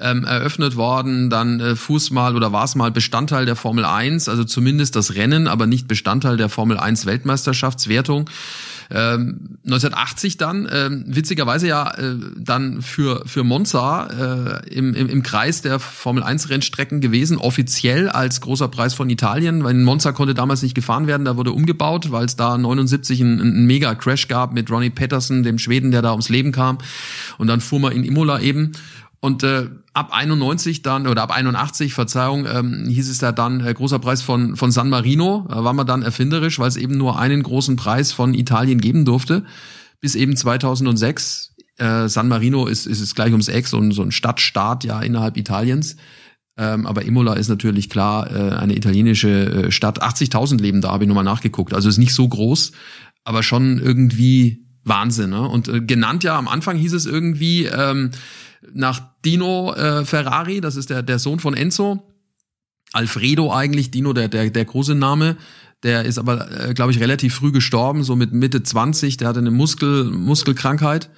[0.00, 1.28] ähm, eröffnet worden.
[1.28, 5.46] Dann äh, Fußmal oder war es mal Bestandteil der Formel 1, also zumindest das Rennen,
[5.46, 7.65] aber nicht Bestandteil der Formel 1 Weltmeisterschaft.
[7.66, 8.30] Meisterschaftswertung.
[8.88, 15.24] Ähm, 1980 dann, ähm, witzigerweise ja äh, dann für, für Monza äh, im, im, im
[15.24, 20.34] Kreis der Formel 1 Rennstrecken gewesen, offiziell als großer Preis von Italien, in Monza konnte
[20.34, 24.52] damals nicht gefahren werden, da wurde umgebaut, weil es da 79 einen, einen Mega-Crash gab
[24.52, 26.78] mit Ronnie Patterson, dem Schweden, der da ums Leben kam.
[27.38, 28.70] Und dann fuhr man in Imola eben.
[29.20, 33.72] Und äh, ab 91 dann oder ab 81 Verzeihung ähm, hieß es da dann äh,
[33.72, 37.18] großer Preis von von San Marino da war man dann erfinderisch weil es eben nur
[37.18, 39.44] einen großen Preis von Italien geben durfte
[40.00, 44.02] bis eben 2006 äh, San Marino ist ist es gleich ums Eck so ein so
[44.02, 45.96] ein Stadtstaat ja innerhalb Italiens.
[46.58, 50.02] Ähm, aber Imola ist natürlich klar äh, eine italienische äh, Stadt.
[50.02, 51.74] 80.000 leben da habe ich nochmal nachgeguckt.
[51.74, 52.72] Also ist nicht so groß
[53.26, 55.42] aber schon irgendwie Wahnsinn ne?
[55.42, 58.12] und äh, genannt ja am Anfang hieß es irgendwie ähm,
[58.72, 62.02] nach Dino äh, Ferrari, das ist der, der Sohn von Enzo.
[62.92, 65.36] Alfredo eigentlich, Dino, der, der, der große Name.
[65.82, 69.16] Der ist aber, äh, glaube ich, relativ früh gestorben, so mit Mitte 20.
[69.18, 71.10] Der hatte eine Muskel, Muskelkrankheit.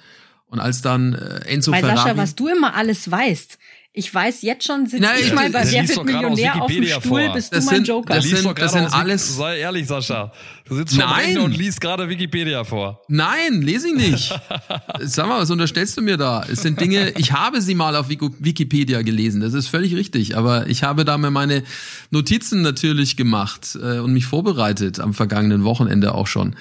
[0.47, 1.97] Und als dann äh, Enzo Weil Ferrari...
[1.97, 3.57] Sascha, was du immer alles weißt.
[3.93, 6.83] Ich weiß jetzt schon, sitze Nein, ich mal bei das Wer wird Millionär auf dem
[6.85, 7.33] Stuhl, vor.
[7.33, 8.15] bist Das du mein sind- Joker.
[8.15, 10.31] das Lies sind- das sind alles- Sei ehrlich, Sascha.
[10.69, 11.37] Du sitzt Nein.
[11.39, 13.01] Und liest gerade Wikipedia vor.
[13.07, 14.39] Nein, lese ich nicht.
[15.01, 16.45] Sag mal, was unterstellst du mir da?
[16.49, 20.37] Es sind Dinge, ich habe sie mal auf Wiki- Wikipedia gelesen, das ist völlig richtig,
[20.37, 21.63] aber ich habe da mir meine
[22.11, 26.55] Notizen natürlich gemacht äh, und mich vorbereitet am vergangenen Wochenende auch schon.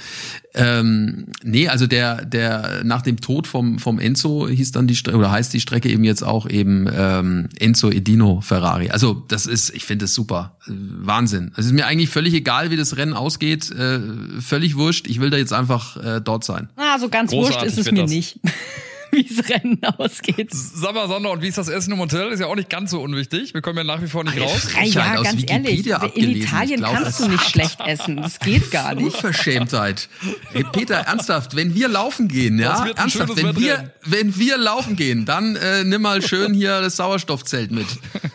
[0.55, 5.19] Ähm, nee, also der, der nach dem Tod vom, vom Enzo hieß dann die Strecke,
[5.19, 8.89] oder heißt die Strecke eben jetzt auch eben ähm, Enzo Edino Ferrari.
[8.91, 10.57] Also das ist, ich finde das super.
[10.67, 11.53] Wahnsinn.
[11.57, 13.71] Es ist mir eigentlich völlig egal, wie das Rennen ausgeht.
[13.71, 13.98] Äh,
[14.41, 15.07] völlig wurscht.
[15.09, 16.69] Ich will da jetzt einfach äh, dort sein.
[16.77, 18.11] Ah, so ganz wurscht Großartig ist es mir das.
[18.11, 18.41] nicht,
[19.11, 20.51] wie es Rennen ausgeht.
[20.53, 22.29] Sag mal, Sandra, und wie ist das Essen im Hotel?
[22.29, 23.55] Ist ja auch nicht ganz so unwichtig.
[23.55, 24.69] Wir kommen ja nach wie vor nicht raus.
[24.75, 26.43] Ja, ja, aus ganz ehrlich, Wikipedia in abgelesen.
[26.43, 28.17] Italien Ich glaub, kannst du nicht schlecht essen.
[28.17, 29.05] Das geht gar nicht.
[29.07, 30.09] Unverschämtheit.
[30.53, 33.91] Hey, Peter, ernsthaft, wenn wir laufen gehen, ja, Das wird ein ernsthaft, wenn wir, Wettrennen.
[34.05, 37.87] wenn wir laufen gehen, dann äh, nimm mal schön hier das Sauerstoffzelt mit.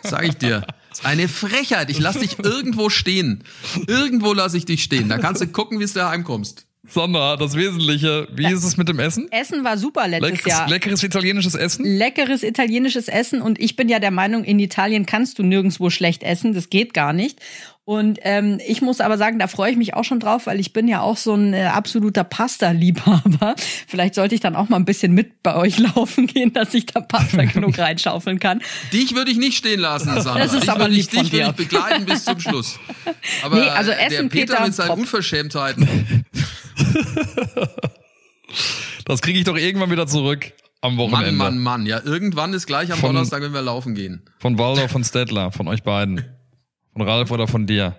[0.02, 0.66] Sag ich dir.
[0.94, 1.90] Ist eine Frechheit.
[1.90, 3.42] Ich lass dich irgendwo stehen.
[3.88, 5.08] Irgendwo lass ich dich stehen.
[5.08, 6.63] Da kannst du gucken, wie du da heimkommst.
[6.86, 8.28] Sandra, das Wesentliche.
[8.32, 9.30] Wie ist es mit dem Essen?
[9.32, 10.68] Essen war super letztes Leckeres, Jahr.
[10.68, 11.84] leckeres italienisches Essen?
[11.84, 16.22] Leckeres italienisches Essen und ich bin ja der Meinung, in Italien kannst du nirgendwo schlecht
[16.22, 17.40] essen, das geht gar nicht.
[17.86, 20.72] Und ähm, ich muss aber sagen, da freue ich mich auch schon drauf, weil ich
[20.72, 23.56] bin ja auch so ein äh, absoluter Pasta-Liebhaber.
[23.86, 26.86] Vielleicht sollte ich dann auch mal ein bisschen mit bei euch laufen gehen, dass ich
[26.86, 28.62] da Pasta genug reinschaufeln kann.
[28.94, 30.38] Dich würde ich nicht stehen lassen, Sandra.
[30.38, 32.78] Das ist dich aber würde ich, von dich würde ich begleiten bis zum Schluss.
[33.42, 34.98] Aber Nee, also äh, der Essen, Peter, Peter, mit seinen top.
[35.00, 36.23] Unverschämtheiten.
[39.06, 41.32] Das kriege ich doch irgendwann wieder zurück am Wochenende.
[41.32, 41.86] Mann, Mann, Mann.
[41.86, 44.22] Ja, irgendwann ist gleich am Von- Donnerstag, wenn wir laufen gehen.
[44.38, 46.24] Von Waldo, von Stettler, von euch beiden.
[46.92, 47.96] Von Ralf oder von dir.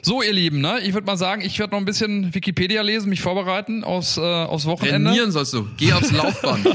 [0.00, 0.80] So, ihr Lieben, ne?
[0.80, 4.20] Ich würde mal sagen, ich werde noch ein bisschen Wikipedia lesen, mich vorbereiten aufs, äh,
[4.20, 5.10] aufs Wochenende.
[5.10, 5.68] Trainieren sollst du.
[5.76, 6.66] Geh aufs Laufband.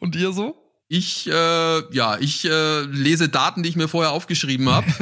[0.00, 0.56] Und ihr so?
[0.88, 1.32] Ich, äh,
[1.94, 4.86] ja, ich äh, lese Daten, die ich mir vorher aufgeschrieben habe.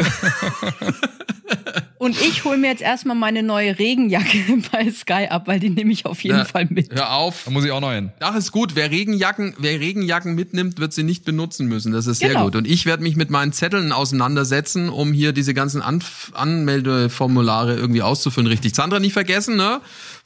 [2.05, 4.37] Und ich hole mir jetzt erstmal meine neue Regenjacke
[4.73, 6.93] bei Sky ab, weil die nehme ich auf jeden Ja, Fall mit.
[6.95, 7.45] Hör auf.
[7.47, 8.13] Da muss ich auch noch hin.
[8.21, 8.77] Ach, ist gut.
[8.77, 11.93] Wer Regenjacken, wer Regenjacken mitnimmt, wird sie nicht benutzen müssen.
[11.93, 12.45] Das ist sehr Genau.
[12.45, 12.57] gut.
[12.57, 18.03] Und ich werde mich mit meinen Zetteln auseinandersetzen, um hier diese ganzen Anf Anmeldeformulare irgendwie
[18.03, 18.49] auszufüllen.
[18.49, 18.75] Richtig.
[18.75, 19.81] Sandra, nicht vergessen, ne?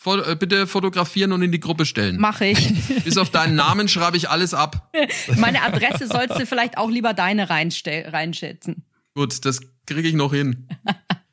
[0.04, 2.18] Äh, bitte fotografieren und in die Gruppe stellen.
[2.18, 2.72] Mache ich.
[3.04, 4.90] Bis auf deinen Namen schreibe ich alles ab.
[5.36, 8.84] Meine Adresse sollst du vielleicht auch lieber deine reinschätzen.
[9.14, 10.66] Gut, das kriege ich noch hin.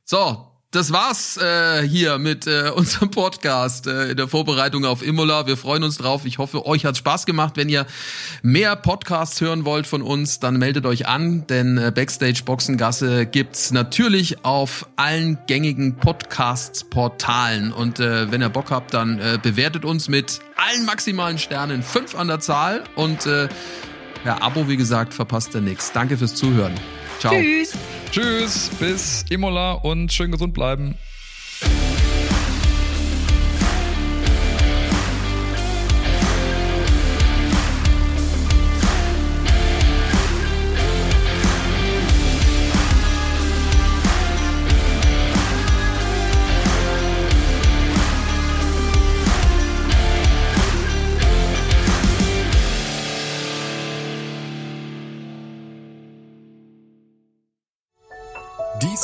[0.07, 5.47] So, das war's äh, hier mit äh, unserem Podcast äh, in der Vorbereitung auf Imola.
[5.47, 6.25] Wir freuen uns drauf.
[6.25, 7.53] Ich hoffe, euch hat's Spaß gemacht.
[7.57, 7.87] Wenn ihr
[8.43, 13.71] mehr Podcasts hören wollt von uns, dann meldet euch an, denn äh, Backstage Boxengasse gibt's
[13.71, 17.73] natürlich auf allen gängigen Podcasts-Portalen.
[17.73, 22.13] Und äh, wenn ihr Bock habt, dann äh, bewertet uns mit allen maximalen Sternen, fünf
[22.13, 22.83] an der Zahl.
[22.93, 23.49] Und äh,
[24.21, 25.93] per Abo, wie gesagt, verpasst ihr nichts.
[25.93, 26.75] Danke fürs Zuhören.
[27.19, 27.33] Ciao.
[27.33, 27.73] Tschüss.
[28.11, 30.95] Tschüss, bis Imola und schön gesund bleiben.